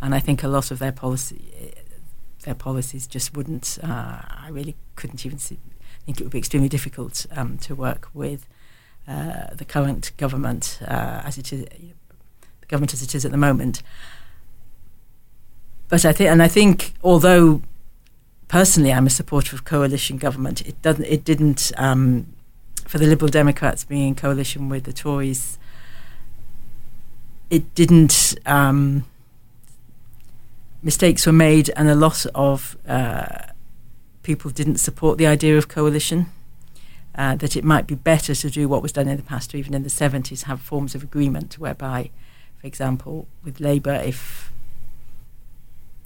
and 0.00 0.14
I 0.14 0.20
think 0.20 0.44
a 0.44 0.48
lot 0.48 0.70
of 0.70 0.78
their 0.78 0.92
policy, 0.92 1.42
their 2.44 2.54
policies 2.54 3.06
just 3.06 3.36
wouldn't. 3.36 3.78
Uh, 3.82 4.20
I 4.28 4.48
really 4.50 4.76
couldn't 4.96 5.24
even 5.26 5.38
see, 5.38 5.58
think 6.08 6.20
it 6.20 6.24
would 6.24 6.32
be 6.32 6.38
extremely 6.38 6.70
difficult 6.70 7.26
um, 7.36 7.58
to 7.58 7.74
work 7.74 8.08
with 8.14 8.48
uh, 9.06 9.54
the 9.54 9.64
current 9.66 10.12
government 10.16 10.78
uh, 10.88 11.20
as 11.22 11.36
it 11.36 11.52
is, 11.52 11.64
the 11.64 12.66
government 12.66 12.94
as 12.94 13.02
it 13.02 13.14
is 13.14 13.26
at 13.26 13.30
the 13.30 13.36
moment. 13.36 13.82
But 15.90 16.06
I 16.06 16.12
think, 16.12 16.30
and 16.30 16.42
I 16.42 16.48
think, 16.48 16.94
although 17.02 17.60
personally, 18.48 18.90
I'm 18.90 19.06
a 19.06 19.10
supporter 19.10 19.54
of 19.54 19.64
coalition 19.64 20.16
government. 20.16 20.62
It 20.62 20.80
doesn't. 20.80 21.04
It 21.04 21.24
didn't. 21.24 21.72
Um, 21.76 22.34
for 22.86 22.96
the 22.96 23.06
Liberal 23.06 23.28
Democrats 23.28 23.84
being 23.84 24.08
in 24.08 24.14
coalition 24.14 24.70
with 24.70 24.84
the 24.84 24.94
Tories, 24.94 25.58
it 27.50 27.74
didn't. 27.74 28.34
Um, 28.46 29.04
mistakes 30.82 31.26
were 31.26 31.32
made, 31.32 31.70
and 31.76 31.88
a 31.88 31.94
lot 31.94 32.26
of 32.34 32.76
uh, 32.86 33.46
people 34.22 34.50
didn't 34.50 34.78
support 34.78 35.18
the 35.18 35.26
idea 35.26 35.56
of 35.56 35.68
coalition. 35.68 36.26
Uh, 37.14 37.34
that 37.34 37.56
it 37.56 37.64
might 37.64 37.88
be 37.88 37.96
better 37.96 38.32
to 38.32 38.48
do 38.48 38.68
what 38.68 38.80
was 38.80 38.92
done 38.92 39.08
in 39.08 39.16
the 39.16 39.24
past, 39.24 39.52
or 39.52 39.56
even 39.56 39.74
in 39.74 39.82
the 39.82 39.88
70s, 39.88 40.44
have 40.44 40.60
forms 40.60 40.94
of 40.94 41.02
agreement 41.02 41.58
whereby, 41.58 42.10
for 42.60 42.66
example, 42.68 43.26
with 43.42 43.58
Labour, 43.58 43.94
if 43.94 44.52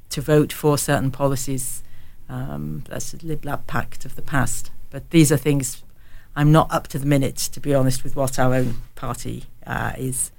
to 0.08 0.22
vote 0.22 0.54
for 0.54 0.78
certain 0.78 1.10
policies, 1.10 1.82
um, 2.30 2.82
that's 2.88 3.12
the 3.12 3.26
Lib 3.26 3.44
Lab 3.44 3.66
Pact 3.66 4.06
of 4.06 4.16
the 4.16 4.22
past. 4.22 4.70
But 4.88 5.10
these 5.10 5.30
are 5.30 5.36
things 5.36 5.82
I'm 6.34 6.50
not 6.50 6.72
up 6.72 6.88
to 6.88 6.98
the 6.98 7.06
minute, 7.06 7.36
to 7.36 7.60
be 7.60 7.74
honest, 7.74 8.02
with 8.04 8.16
what 8.16 8.38
our 8.38 8.54
own 8.54 8.76
party 8.94 9.44
uh, 9.66 9.92
is 9.98 10.30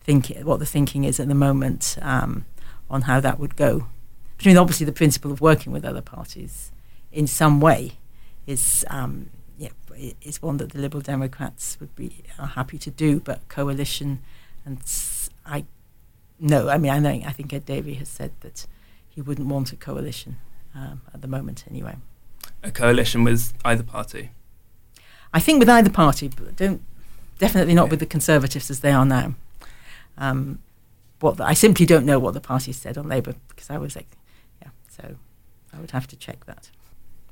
thinking, 0.00 0.44
what 0.44 0.58
the 0.58 0.66
thinking 0.66 1.04
is 1.04 1.20
at 1.20 1.28
the 1.28 1.34
moment 1.34 1.98
um, 2.02 2.46
on 2.90 3.02
how 3.02 3.20
that 3.20 3.38
would 3.38 3.56
go. 3.56 3.86
I 4.40 4.48
mean, 4.48 4.56
obviously, 4.56 4.86
the 4.86 4.92
principle 4.92 5.32
of 5.32 5.40
working 5.40 5.72
with 5.72 5.84
other 5.84 6.02
parties 6.02 6.70
in 7.12 7.26
some 7.26 7.60
way 7.60 7.92
is 8.46 8.84
um, 8.90 9.30
yeah, 9.58 9.70
is 10.22 10.42
one 10.42 10.58
that 10.58 10.72
the 10.72 10.78
Liberal 10.78 11.00
Democrats 11.00 11.78
would 11.80 11.94
be 11.96 12.22
are 12.38 12.48
happy 12.48 12.78
to 12.78 12.90
do, 12.90 13.20
but 13.20 13.48
coalition 13.48 14.20
and 14.64 14.80
I 15.44 15.64
no, 16.38 16.68
I 16.68 16.76
mean, 16.76 16.92
I 16.92 16.98
know 16.98 17.22
I 17.26 17.32
think 17.32 17.52
Ed 17.52 17.64
Davey 17.64 17.94
has 17.94 18.08
said 18.08 18.32
that 18.40 18.66
he 19.08 19.22
wouldn't 19.22 19.48
want 19.48 19.72
a 19.72 19.76
coalition 19.76 20.36
um, 20.74 21.00
at 21.14 21.22
the 21.22 21.28
moment, 21.28 21.64
anyway. 21.70 21.96
A 22.62 22.70
coalition 22.70 23.24
with 23.24 23.54
either 23.64 23.82
party. 23.82 24.30
I 25.32 25.40
think 25.40 25.58
with 25.60 25.68
either 25.68 25.90
party, 25.90 26.28
but 26.28 26.56
don't 26.56 26.82
definitely 27.38 27.74
not 27.74 27.90
with 27.90 28.00
the 28.00 28.06
Conservatives 28.06 28.70
as 28.70 28.80
they 28.80 28.92
are 28.92 29.06
now. 29.06 29.34
Um, 30.18 30.58
what 31.20 31.36
the, 31.36 31.44
I 31.44 31.54
simply 31.54 31.86
don't 31.86 32.06
know 32.06 32.18
what 32.18 32.34
the 32.34 32.40
party 32.40 32.72
said 32.72 32.98
on 32.98 33.08
Labour 33.08 33.34
because 33.48 33.70
I 33.70 33.78
was 33.78 33.96
like, 33.96 34.08
yeah, 34.62 34.68
so 34.88 35.16
I 35.72 35.80
would 35.80 35.92
have 35.92 36.06
to 36.08 36.16
check 36.16 36.44
that. 36.46 36.70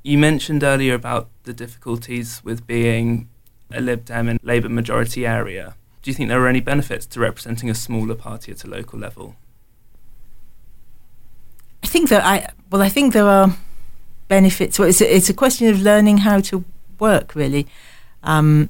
You 0.03 0.19
mentioned 0.19 0.63
earlier 0.63 0.95
about 0.95 1.29
the 1.45 1.53
difficulties 1.53 2.43
with 2.45 2.67
being 2.67 3.29
a 3.73 3.81
Lib 3.81 4.05
Dem 4.05 4.29
in 4.29 4.39
Labour 4.43 4.69
majority 4.69 5.27
area. 5.27 5.77
Do 6.03 6.11
you 6.11 6.15
think 6.15 6.29
there 6.29 6.43
are 6.43 6.49
any 6.49 6.61
benefits 6.61 7.07
to 7.07 7.21
representing 7.21 7.71
a 7.71 7.75
smaller 7.75 8.15
party 8.15 8.53
at 8.53 8.65
a 8.65 8.67
local 8.67 8.99
level? 8.99 9.37
I 11.83 11.87
think 11.87 12.11
that 12.11 12.25
I 12.25 12.53
well, 12.71 12.83
I 12.83 12.89
think 12.89 13.13
there 13.13 13.27
are 13.27 13.57
benefits. 14.29 14.79
Well, 14.79 14.89
it's 14.89 15.01
a, 15.01 15.17
it's 15.17 15.29
a 15.31 15.35
question 15.35 15.69
of 15.69 15.81
learning 15.81 16.19
how 16.19 16.41
to 16.41 16.65
work 16.99 17.35
really. 17.35 17.67
Um, 18.23 18.69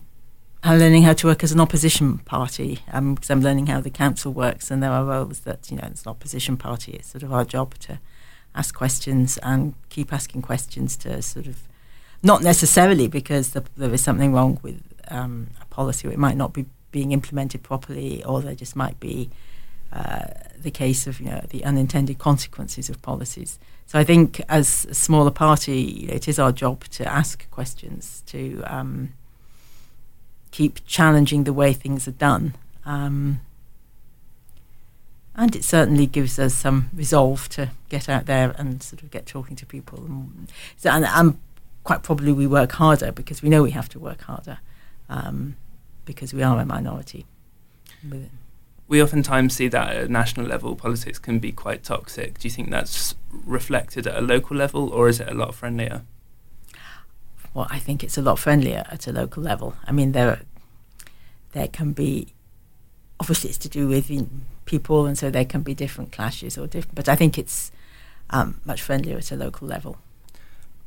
I'm 0.67 0.79
learning 0.79 1.03
how 1.03 1.13
to 1.13 1.27
work 1.27 1.45
as 1.45 1.53
an 1.53 1.61
opposition 1.61 2.19
party 2.19 2.79
um, 2.91 3.15
because 3.15 3.31
I'm 3.31 3.43
learning 3.43 3.67
how 3.67 3.83
the 3.83 3.91
council 3.91 4.33
works, 4.33 4.71
and 4.71 4.83
there 4.83 4.91
are 4.91 5.05
roles 5.05 5.41
that 5.41 5.71
you 5.71 5.77
know 5.77 5.87
it's 5.91 6.05
an 6.05 6.09
opposition 6.09 6.57
party. 6.57 6.93
It's 6.93 7.09
sort 7.09 7.23
of 7.23 7.35
our 7.35 7.45
job 7.45 7.75
to 7.81 7.99
ask 8.55 8.75
questions 8.75 9.37
and 9.43 9.75
keep 9.91 10.11
asking 10.11 10.41
questions 10.41 10.97
to 10.99 11.21
sort 11.21 11.49
of 11.49 11.69
not 12.23 12.43
necessarily 12.43 13.09
because 13.09 13.51
the, 13.51 13.63
there 13.77 13.93
is 13.93 14.03
something 14.03 14.33
wrong 14.33 14.59
with 14.63 14.81
um, 15.09 15.49
a 15.61 15.67
policy, 15.67 16.09
or 16.09 16.13
it 16.13 16.19
might 16.19 16.39
not 16.39 16.55
be 16.55 16.65
being 16.91 17.13
implemented 17.13 17.63
properly, 17.63 18.25
or 18.25 18.41
there 18.41 18.55
just 18.55 18.75
might 18.75 18.99
be 18.99 19.29
uh, 19.93 20.29
the 20.59 20.71
case 20.71 21.07
of 21.07 21.21
you 21.21 21.27
know 21.27 21.45
the 21.51 21.63
unintended 21.63 22.17
consequences 22.17 22.89
of 22.89 23.03
policies. 23.03 23.59
So 23.85 23.99
I 23.99 24.05
think 24.05 24.41
as 24.49 24.87
a 24.87 24.95
smaller 24.95 25.31
party, 25.31 26.09
it 26.09 26.27
is 26.27 26.39
our 26.39 26.53
job 26.53 26.85
to 26.85 27.07
ask 27.07 27.51
questions 27.51 28.23
to. 28.29 28.63
Um, 28.65 29.13
keep 30.55 30.87
challenging 30.87 31.43
the 31.43 31.53
way 31.53 31.73
things 31.73 32.07
are 32.07 32.13
done. 32.13 32.55
Um, 32.87 33.41
and 35.35 35.57
it 35.57 35.65
certainly 35.65 36.07
gives 36.07 36.39
us 36.39 36.55
some 36.55 36.91
resolve 36.95 37.49
to 37.49 37.73
get 37.89 38.09
out 38.09 38.27
there 38.27 38.55
and 38.57 38.81
sort 38.81 39.03
of 39.03 39.11
get 39.11 39.27
talking 39.27 39.57
to 39.57 39.67
people. 39.67 39.99
And, 40.05 40.53
so, 40.77 40.91
and, 40.91 41.05
and 41.07 41.39
quite 41.83 42.05
probably 42.05 42.33
we 42.33 42.47
work 42.47 42.71
harder 42.71 43.11
because 43.11 43.43
we 43.43 43.49
know 43.49 43.65
we 43.65 43.73
have 43.73 43.89
to 43.89 43.99
work 43.99 44.21
harder 44.21 44.59
um, 45.09 45.57
because 46.05 46.33
we 46.33 46.45
are 46.45 46.61
a 46.61 46.65
minority. 46.65 47.27
We 48.87 49.03
oftentimes 49.03 49.57
see 49.57 49.67
that 49.67 49.97
at 49.97 50.09
national 50.09 50.47
level, 50.47 50.77
politics 50.77 51.19
can 51.19 51.41
be 51.41 51.51
quite 51.51 51.83
toxic. 51.83 52.39
Do 52.39 52.47
you 52.47 52.53
think 52.53 52.71
that's 52.71 53.17
reflected 53.45 54.07
at 54.07 54.17
a 54.17 54.21
local 54.21 54.57
level, 54.57 54.91
or 54.91 55.09
is 55.09 55.19
it 55.19 55.29
a 55.29 55.35
lot 55.35 55.53
friendlier? 55.53 56.03
Well, 57.55 57.69
I 57.71 57.79
think 57.79 58.03
it's 58.03 58.19
a 58.19 58.23
lot 58.23 58.39
friendlier 58.39 58.85
at 58.91 59.07
a 59.07 59.13
local 59.13 59.43
level. 59.43 59.77
I 59.87 59.93
mean, 59.93 60.13
there 60.13 60.41
there 61.53 61.69
can 61.69 61.93
be 61.93 62.35
obviously 63.21 63.51
it's 63.51 63.59
to 63.59 63.69
do 63.69 63.87
with 63.87 64.11
people, 64.65 65.07
and 65.07 65.17
so 65.17 65.31
there 65.31 65.45
can 65.45 65.63
be 65.63 65.73
different 65.73 66.13
clashes 66.13 66.59
or 66.59 66.67
different. 66.67 66.97
But 66.97 67.09
I 67.09 67.15
think 67.15 67.39
it's 67.39 67.71
um, 68.31 68.61
much 68.65 68.83
friendlier 68.83 69.19
at 69.19 69.31
a 69.31 69.37
local 69.37 69.69
level. 69.69 69.99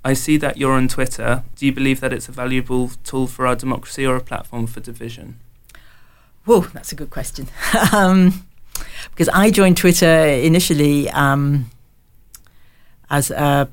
I 0.03 0.13
see 0.13 0.37
that 0.37 0.57
you're 0.57 0.73
on 0.73 0.87
Twitter. 0.87 1.43
Do 1.55 1.65
you 1.65 1.71
believe 1.71 2.01
that 2.01 2.13
it's 2.13 2.29
a 2.29 2.31
valuable 2.31 2.91
tool 3.03 3.27
for 3.27 3.47
our 3.47 3.55
democracy 3.55 4.05
or 4.05 4.15
a 4.15 4.21
platform 4.21 4.67
for 4.67 4.79
division? 4.79 5.39
Whoa, 6.45 6.61
that's 6.61 6.91
a 6.91 6.95
good 6.95 7.09
question. 7.09 7.47
um, 7.93 8.45
because 9.09 9.29
I 9.29 9.51
joined 9.51 9.77
Twitter 9.77 10.27
initially 10.27 11.09
um, 11.09 11.69
as 13.09 13.31
a 13.31 13.69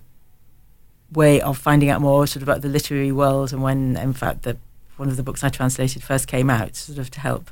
way 1.14 1.40
of 1.40 1.56
finding 1.56 1.88
out 1.88 2.00
more 2.00 2.26
sort 2.26 2.42
of 2.42 2.48
about 2.48 2.62
the 2.62 2.68
literary 2.68 3.12
world 3.12 3.52
and 3.52 3.62
when 3.62 3.96
in 3.96 4.12
fact 4.12 4.42
the 4.42 4.56
one 4.96 5.08
of 5.08 5.16
the 5.16 5.22
books 5.22 5.42
I 5.42 5.48
translated 5.48 6.02
first 6.02 6.28
came 6.28 6.50
out 6.50 6.76
sort 6.76 6.98
of 6.98 7.10
to 7.10 7.20
help 7.20 7.50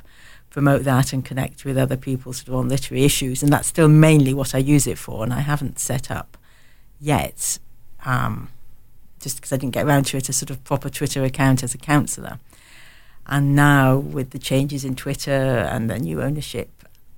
promote 0.49 0.83
that 0.83 1.13
and 1.13 1.25
connect 1.25 1.65
with 1.65 1.77
other 1.77 1.97
people 1.97 2.31
sort 2.31 2.47
of 2.47 2.55
on 2.55 2.69
literary 2.69 3.03
issues. 3.03 3.41
And 3.41 3.51
that's 3.51 3.67
still 3.67 3.87
mainly 3.87 4.33
what 4.33 4.53
I 4.53 4.59
use 4.59 4.87
it 4.87 4.97
for 4.97 5.23
and 5.23 5.33
I 5.33 5.39
haven't 5.39 5.79
set 5.79 6.11
up 6.11 6.37
yet 6.99 7.59
um, 8.05 8.49
just 9.19 9.37
because 9.37 9.51
I 9.51 9.57
didn't 9.57 9.73
get 9.73 9.85
around 9.85 10.05
to 10.07 10.17
it 10.17 10.29
a 10.29 10.33
sort 10.33 10.51
of 10.51 10.63
proper 10.63 10.89
Twitter 10.89 11.23
account 11.23 11.63
as 11.63 11.73
a 11.73 11.77
councillor. 11.77 12.39
And 13.25 13.55
now 13.55 13.97
with 13.97 14.29
the 14.29 14.39
changes 14.39 14.85
in 14.85 14.95
Twitter 14.95 15.31
and 15.31 15.89
the 15.89 15.99
new 15.99 16.21
ownership 16.21 16.69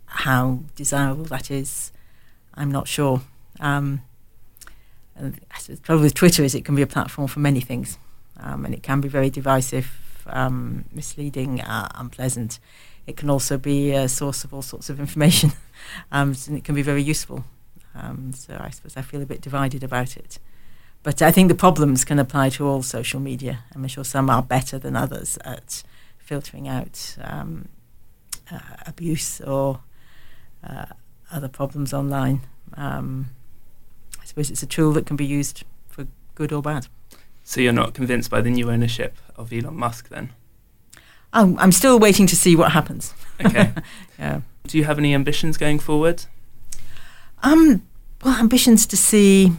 how 0.05 0.59
desirable 0.75 1.25
that 1.25 1.51
is 1.51 1.91
I'm 2.53 2.71
not 2.71 2.87
sure. 2.87 3.21
Um, 3.59 4.01
and 5.15 5.39
the 5.67 5.77
trouble 5.77 6.03
with 6.03 6.13
Twitter 6.13 6.43
is 6.43 6.55
it 6.55 6.65
can 6.65 6.75
be 6.75 6.81
a 6.81 6.87
platform 6.87 7.27
for 7.27 7.39
many 7.39 7.61
things, 7.61 7.97
um, 8.37 8.65
and 8.65 8.73
it 8.73 8.83
can 8.83 9.01
be 9.01 9.07
very 9.07 9.29
divisive, 9.29 9.91
um, 10.27 10.85
misleading, 10.91 11.61
uh, 11.61 11.89
unpleasant. 11.95 12.59
It 13.07 13.17
can 13.17 13.29
also 13.29 13.57
be 13.57 13.91
a 13.91 14.09
source 14.09 14.43
of 14.43 14.53
all 14.53 14.61
sorts 14.61 14.89
of 14.89 14.99
information, 14.99 15.51
um, 16.11 16.35
and 16.47 16.57
it 16.57 16.63
can 16.63 16.75
be 16.75 16.81
very 16.81 17.03
useful. 17.03 17.45
Um, 17.93 18.33
so 18.33 18.57
I 18.59 18.71
suppose 18.71 18.97
I 18.97 19.01
feel 19.01 19.21
a 19.21 19.25
bit 19.25 19.41
divided 19.41 19.83
about 19.83 20.17
it. 20.17 20.39
But 21.01 21.21
I 21.21 21.31
think 21.31 21.49
the 21.49 21.55
problems 21.55 22.03
can 22.03 22.19
apply 22.19 22.49
to 22.49 22.67
all 22.67 22.81
social 22.81 23.19
media. 23.19 23.59
I'm 23.73 23.87
sure 23.87 24.03
some 24.03 24.29
are 24.29 24.41
better 24.41 24.79
than 24.79 24.95
others 24.95 25.37
at 25.45 25.83
filtering 26.17 26.67
out 26.67 27.15
um, 27.21 27.69
uh, 28.51 28.59
abuse 28.87 29.39
or 29.39 29.81
uh, 30.63 30.87
other 31.31 31.47
problems 31.47 31.93
online. 31.93 32.41
Um, 32.73 33.29
suppose 34.35 34.51
it's 34.51 34.63
a 34.63 34.67
tool 34.67 34.91
that 34.91 35.05
can 35.05 35.15
be 35.15 35.25
used 35.25 35.63
for 35.87 36.07
good 36.35 36.51
or 36.51 36.61
bad. 36.61 36.87
So 37.45 37.61
you're 37.61 37.71
not 37.71 37.93
convinced 37.93 38.29
by 38.29 38.41
the 38.41 38.49
new 38.49 38.69
ownership 38.69 39.17
of 39.37 39.53
Elon 39.53 39.77
Musk 39.77 40.09
then? 40.09 40.31
I'm, 41.31 41.57
I'm 41.57 41.71
still 41.71 41.97
waiting 41.99 42.27
to 42.27 42.35
see 42.35 42.53
what 42.55 42.73
happens. 42.73 43.13
Okay. 43.43 43.71
yeah. 44.19 44.41
Do 44.67 44.77
you 44.77 44.83
have 44.83 44.97
any 44.99 45.13
ambitions 45.13 45.57
going 45.57 45.79
forward? 45.79 46.25
Um, 47.43 47.87
well, 48.23 48.37
ambitions 48.37 48.85
to 48.87 48.97
see. 48.97 49.53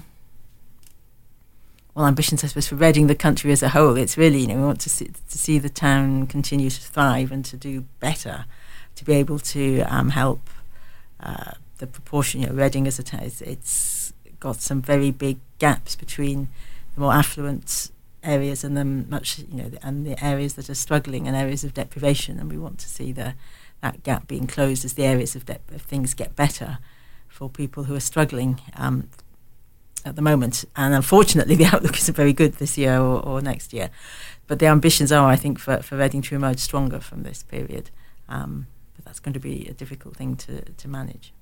Well, 1.94 2.06
ambitions, 2.06 2.44
I 2.44 2.48
suppose, 2.48 2.68
for 2.68 2.74
Reading, 2.74 3.06
the 3.06 3.14
country 3.14 3.52
as 3.52 3.62
a 3.62 3.70
whole. 3.70 3.96
It's 3.96 4.18
really, 4.18 4.40
you 4.40 4.46
know, 4.48 4.56
we 4.56 4.62
want 4.62 4.80
to 4.80 4.90
see, 4.90 5.06
to 5.06 5.38
see 5.38 5.58
the 5.58 5.70
town 5.70 6.26
continue 6.26 6.68
to 6.68 6.80
thrive 6.82 7.32
and 7.32 7.42
to 7.46 7.56
do 7.56 7.86
better, 8.00 8.44
to 8.96 9.04
be 9.04 9.14
able 9.14 9.38
to 9.38 9.80
um, 9.82 10.10
help 10.10 10.50
uh, 11.20 11.52
the 11.78 11.86
proportion. 11.86 12.42
You 12.42 12.48
know, 12.48 12.54
Reading 12.54 12.86
as 12.86 12.98
a 12.98 13.02
town, 13.02 13.22
it's, 13.22 13.40
it's 13.40 14.12
got 14.46 14.62
some 14.62 14.80
very 14.80 15.10
big 15.10 15.38
gaps 15.58 15.96
between 15.96 16.46
the 16.94 17.00
more 17.00 17.12
affluent 17.12 17.90
areas 18.22 18.62
and 18.62 18.76
the 18.76 18.84
much 18.84 19.40
you 19.40 19.56
know 19.60 19.70
and 19.82 20.06
the 20.06 20.24
areas 20.24 20.54
that 20.54 20.70
are 20.70 20.74
struggling 20.74 21.26
and 21.26 21.36
areas 21.36 21.64
of 21.64 21.74
deprivation. 21.74 22.38
And 22.38 22.48
we 22.48 22.56
want 22.56 22.78
to 22.78 22.88
see 22.88 23.10
the 23.10 23.34
that 23.80 24.04
gap 24.04 24.28
being 24.28 24.46
closed 24.46 24.84
as 24.84 24.94
the 24.94 25.04
areas 25.04 25.34
of, 25.34 25.46
de- 25.46 25.58
of 25.74 25.82
things 25.82 26.14
get 26.14 26.36
better 26.36 26.78
for 27.28 27.50
people 27.50 27.84
who 27.84 27.94
are 27.96 28.06
struggling 28.12 28.60
um, 28.76 29.10
at 30.04 30.14
the 30.14 30.22
moment. 30.22 30.64
And 30.76 30.94
unfortunately 30.94 31.56
the 31.62 31.66
outlook 31.66 31.98
isn't 31.98 32.14
very 32.14 32.32
good 32.32 32.54
this 32.54 32.78
year 32.78 32.98
or, 32.98 33.20
or, 33.20 33.40
next 33.40 33.72
year. 33.72 33.90
But 34.46 34.60
the 34.60 34.66
ambitions 34.66 35.10
are 35.10 35.28
I 35.28 35.36
think 35.36 35.58
for, 35.58 35.82
for 35.82 35.96
Reading 35.96 36.22
to 36.22 36.36
emerge 36.36 36.60
stronger 36.60 37.00
from 37.00 37.24
this 37.24 37.42
period. 37.42 37.90
Um, 38.28 38.68
but 38.94 39.04
that's 39.04 39.20
going 39.20 39.34
to 39.34 39.40
be 39.40 39.66
a 39.68 39.74
difficult 39.74 40.16
thing 40.16 40.36
to, 40.36 40.62
to 40.62 40.88
manage 40.88 41.32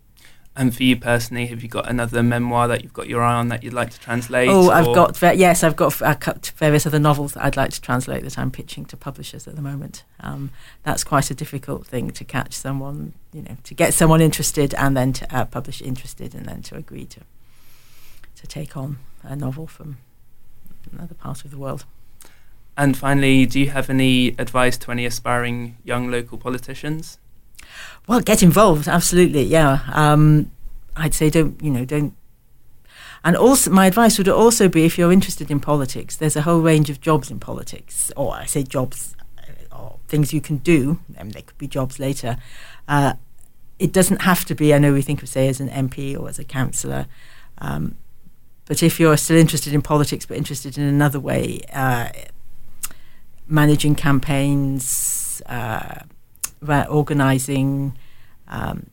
And 0.56 0.74
for 0.74 0.84
you 0.84 0.96
personally, 0.96 1.46
have 1.46 1.64
you 1.64 1.68
got 1.68 1.90
another 1.90 2.22
memoir 2.22 2.68
that 2.68 2.84
you've 2.84 2.92
got 2.92 3.08
your 3.08 3.22
eye 3.22 3.34
on 3.34 3.48
that 3.48 3.64
you'd 3.64 3.72
like 3.72 3.90
to 3.90 3.98
translate? 3.98 4.48
Oh, 4.48 4.70
I've 4.70 4.94
got 4.94 5.20
yes, 5.36 5.64
I've 5.64 5.74
got 5.74 5.92
various 6.56 6.86
other 6.86 7.00
novels 7.00 7.32
that 7.32 7.44
I'd 7.44 7.56
like 7.56 7.72
to 7.72 7.80
translate 7.80 8.22
that 8.22 8.38
I'm 8.38 8.52
pitching 8.52 8.84
to 8.86 8.96
publishers 8.96 9.48
at 9.48 9.56
the 9.56 9.62
moment. 9.62 10.04
Um, 10.20 10.50
that's 10.84 11.02
quite 11.02 11.28
a 11.30 11.34
difficult 11.34 11.88
thing 11.88 12.12
to 12.12 12.24
catch 12.24 12.54
someone, 12.54 13.14
you 13.32 13.42
know, 13.42 13.56
to 13.64 13.74
get 13.74 13.94
someone 13.94 14.20
interested 14.20 14.74
and 14.74 14.96
then 14.96 15.12
to 15.14 15.36
uh, 15.36 15.44
publish 15.44 15.82
interested 15.82 16.36
and 16.36 16.46
then 16.46 16.62
to 16.62 16.76
agree 16.76 17.06
to 17.06 17.20
to 18.36 18.46
take 18.46 18.76
on 18.76 18.98
a 19.24 19.34
novel 19.34 19.66
from 19.66 19.96
another 20.92 21.14
part 21.14 21.44
of 21.44 21.50
the 21.50 21.58
world. 21.58 21.84
And 22.76 22.96
finally, 22.96 23.46
do 23.46 23.58
you 23.58 23.70
have 23.70 23.90
any 23.90 24.36
advice 24.38 24.76
to 24.78 24.92
any 24.92 25.04
aspiring 25.04 25.76
young 25.84 26.10
local 26.10 26.38
politicians? 26.38 27.18
Well, 28.06 28.20
get 28.20 28.42
involved, 28.42 28.88
absolutely. 28.88 29.44
Yeah, 29.44 29.80
um, 29.92 30.50
I'd 30.96 31.14
say 31.14 31.30
don't 31.30 31.60
you 31.62 31.70
know 31.70 31.84
don't. 31.84 32.14
And 33.26 33.36
also, 33.36 33.70
my 33.70 33.86
advice 33.86 34.18
would 34.18 34.28
also 34.28 34.68
be 34.68 34.84
if 34.84 34.98
you're 34.98 35.12
interested 35.12 35.50
in 35.50 35.58
politics, 35.58 36.16
there's 36.16 36.36
a 36.36 36.42
whole 36.42 36.60
range 36.60 36.90
of 36.90 37.00
jobs 37.00 37.30
in 37.30 37.40
politics, 37.40 38.12
or 38.16 38.34
I 38.34 38.44
say 38.44 38.62
jobs, 38.62 39.16
uh, 39.38 39.76
or 39.76 39.98
things 40.08 40.34
you 40.34 40.42
can 40.42 40.58
do. 40.58 41.00
and 41.16 41.32
they 41.32 41.42
could 41.42 41.56
be 41.56 41.66
jobs 41.66 41.98
later. 41.98 42.36
Uh, 42.86 43.14
it 43.78 43.92
doesn't 43.92 44.22
have 44.22 44.44
to 44.44 44.54
be. 44.54 44.74
I 44.74 44.78
know 44.78 44.92
we 44.92 45.02
think 45.02 45.22
of 45.22 45.28
say 45.28 45.48
as 45.48 45.60
an 45.60 45.68
MP 45.68 46.18
or 46.18 46.28
as 46.28 46.38
a 46.38 46.44
councillor. 46.44 47.06
Um, 47.58 47.96
but 48.66 48.82
if 48.82 48.98
you're 48.98 49.16
still 49.16 49.36
interested 49.36 49.74
in 49.74 49.82
politics, 49.82 50.26
but 50.26 50.36
interested 50.36 50.78
in 50.78 50.84
another 50.84 51.20
way, 51.20 51.60
uh, 51.72 52.08
managing 53.46 53.94
campaigns, 53.94 55.42
uh, 55.46 56.00
organising 56.88 57.96
um, 58.48 58.90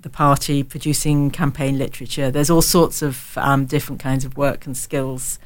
the 0.00 0.10
party, 0.10 0.62
producing 0.62 1.30
campaign 1.30 1.78
literature. 1.78 2.30
There's 2.30 2.50
all 2.50 2.62
sorts 2.62 3.02
of 3.02 3.36
um, 3.38 3.66
different 3.66 4.00
kinds 4.00 4.24
of 4.24 4.36
work 4.36 4.66
and 4.66 4.76
skills 4.76 5.38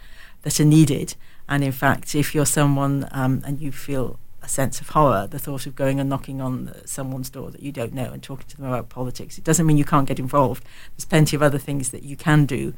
that 0.42 0.59
are 0.59 0.64
needed. 0.64 1.14
And 1.48 1.62
in 1.62 1.72
fact, 1.72 2.14
if 2.14 2.35
you're 2.35 2.46
someone 2.46 3.09
um, 3.12 3.42
and 3.44 3.61
you 3.61 3.70
feel 3.70 4.18
a 4.42 4.48
sense 4.48 4.81
of 4.81 4.90
horror, 4.90 5.26
the 5.26 5.38
thought 5.38 5.66
of 5.66 5.76
going 5.76 6.00
and 6.00 6.09
knocking 6.09 6.40
on 6.40 6.74
someone's 6.85 7.31
door 7.31 7.50
that 7.50 7.62
you 7.62 7.72
don't 7.72 7.92
know 7.92 8.11
and 8.12 8.22
talking 8.22 8.46
to 8.48 8.57
them 8.57 8.66
about 8.66 8.88
politics, 8.88 9.38
it 9.38 9.44
doesn't 9.44 9.66
mean 9.66 9.76
you 9.76 9.85
can't 9.85 10.09
get 10.09 10.18
involved. 10.18 10.64
There's 10.96 11.05
plenty 11.05 11.37
of 11.37 11.42
other 11.42 11.59
things 11.59 11.90
that 11.90 12.02
you 12.02 12.16
can 12.16 12.46
do 12.46 12.74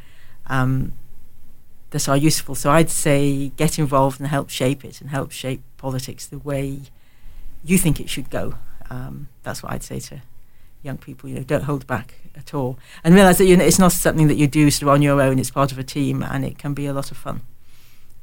um, 0.47 0.95
that 1.91 2.09
are 2.09 2.17
useful. 2.17 2.55
So 2.55 2.71
I'd 2.71 2.91
say 2.91 3.51
get 3.57 3.79
involved 3.79 4.21
and 4.21 4.29
help 4.29 4.51
shape 4.51 4.85
it 4.85 5.01
and 5.01 5.11
help 5.11 5.31
shape 5.31 5.63
politics 5.77 6.27
the 6.27 6.39
way 6.39 6.81
you 7.65 7.79
think 7.79 8.01
it 8.01 8.09
should 8.09 8.31
go. 8.31 8.55
Um, 8.91 9.29
that's 9.43 9.63
what 9.63 9.73
I'd 9.73 9.83
say 9.83 10.01
to 10.01 10.23
young 10.83 10.99
people. 10.99 11.29
You 11.29 11.37
know, 11.37 11.43
don't 11.43 11.65
hold 11.65 11.87
back 11.87 12.15
at 12.37 12.55
all, 12.55 12.79
and 13.05 13.15
realise 13.15 13.39
that 13.39 13.47
you 13.47 13.57
know, 13.57 13.65
it's 13.65 13.79
not 13.79 13.93
something 13.93 14.29
that 14.29 14.37
you 14.37 14.47
do 14.47 14.71
sort 14.71 14.83
of 14.83 14.89
on 14.89 15.03
your 15.03 15.21
own. 15.21 15.39
It's 15.39 15.51
part 15.51 15.73
of 15.73 15.79
a 15.79 15.85
team, 15.85 16.23
and 16.23 16.45
it 16.45 16.59
can 16.59 16.75
be 16.75 16.87
a 16.87 16.93
lot 16.93 17.11
of 17.11 17.17
fun. 17.17 17.43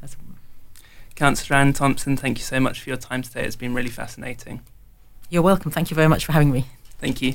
That's 0.02 0.16
Councillor 1.16 1.58
Anne 1.58 1.74
Thompson, 1.74 2.18
thank 2.18 2.38
you 2.38 2.44
so 2.44 2.60
much 2.60 2.82
for 2.82 2.90
your 2.90 2.98
time 2.98 3.22
today. 3.22 3.46
It's 3.46 3.56
been 3.56 3.74
really 3.74 3.90
fascinating. 3.90 4.62
You're 5.30 5.42
welcome. 5.42 5.72
Thank 5.72 5.90
you 5.90 5.96
very 5.96 6.10
much 6.10 6.26
for 6.26 6.34
having 6.34 6.52
me. 6.52 6.66
Thank 7.00 7.22
you. 7.22 7.34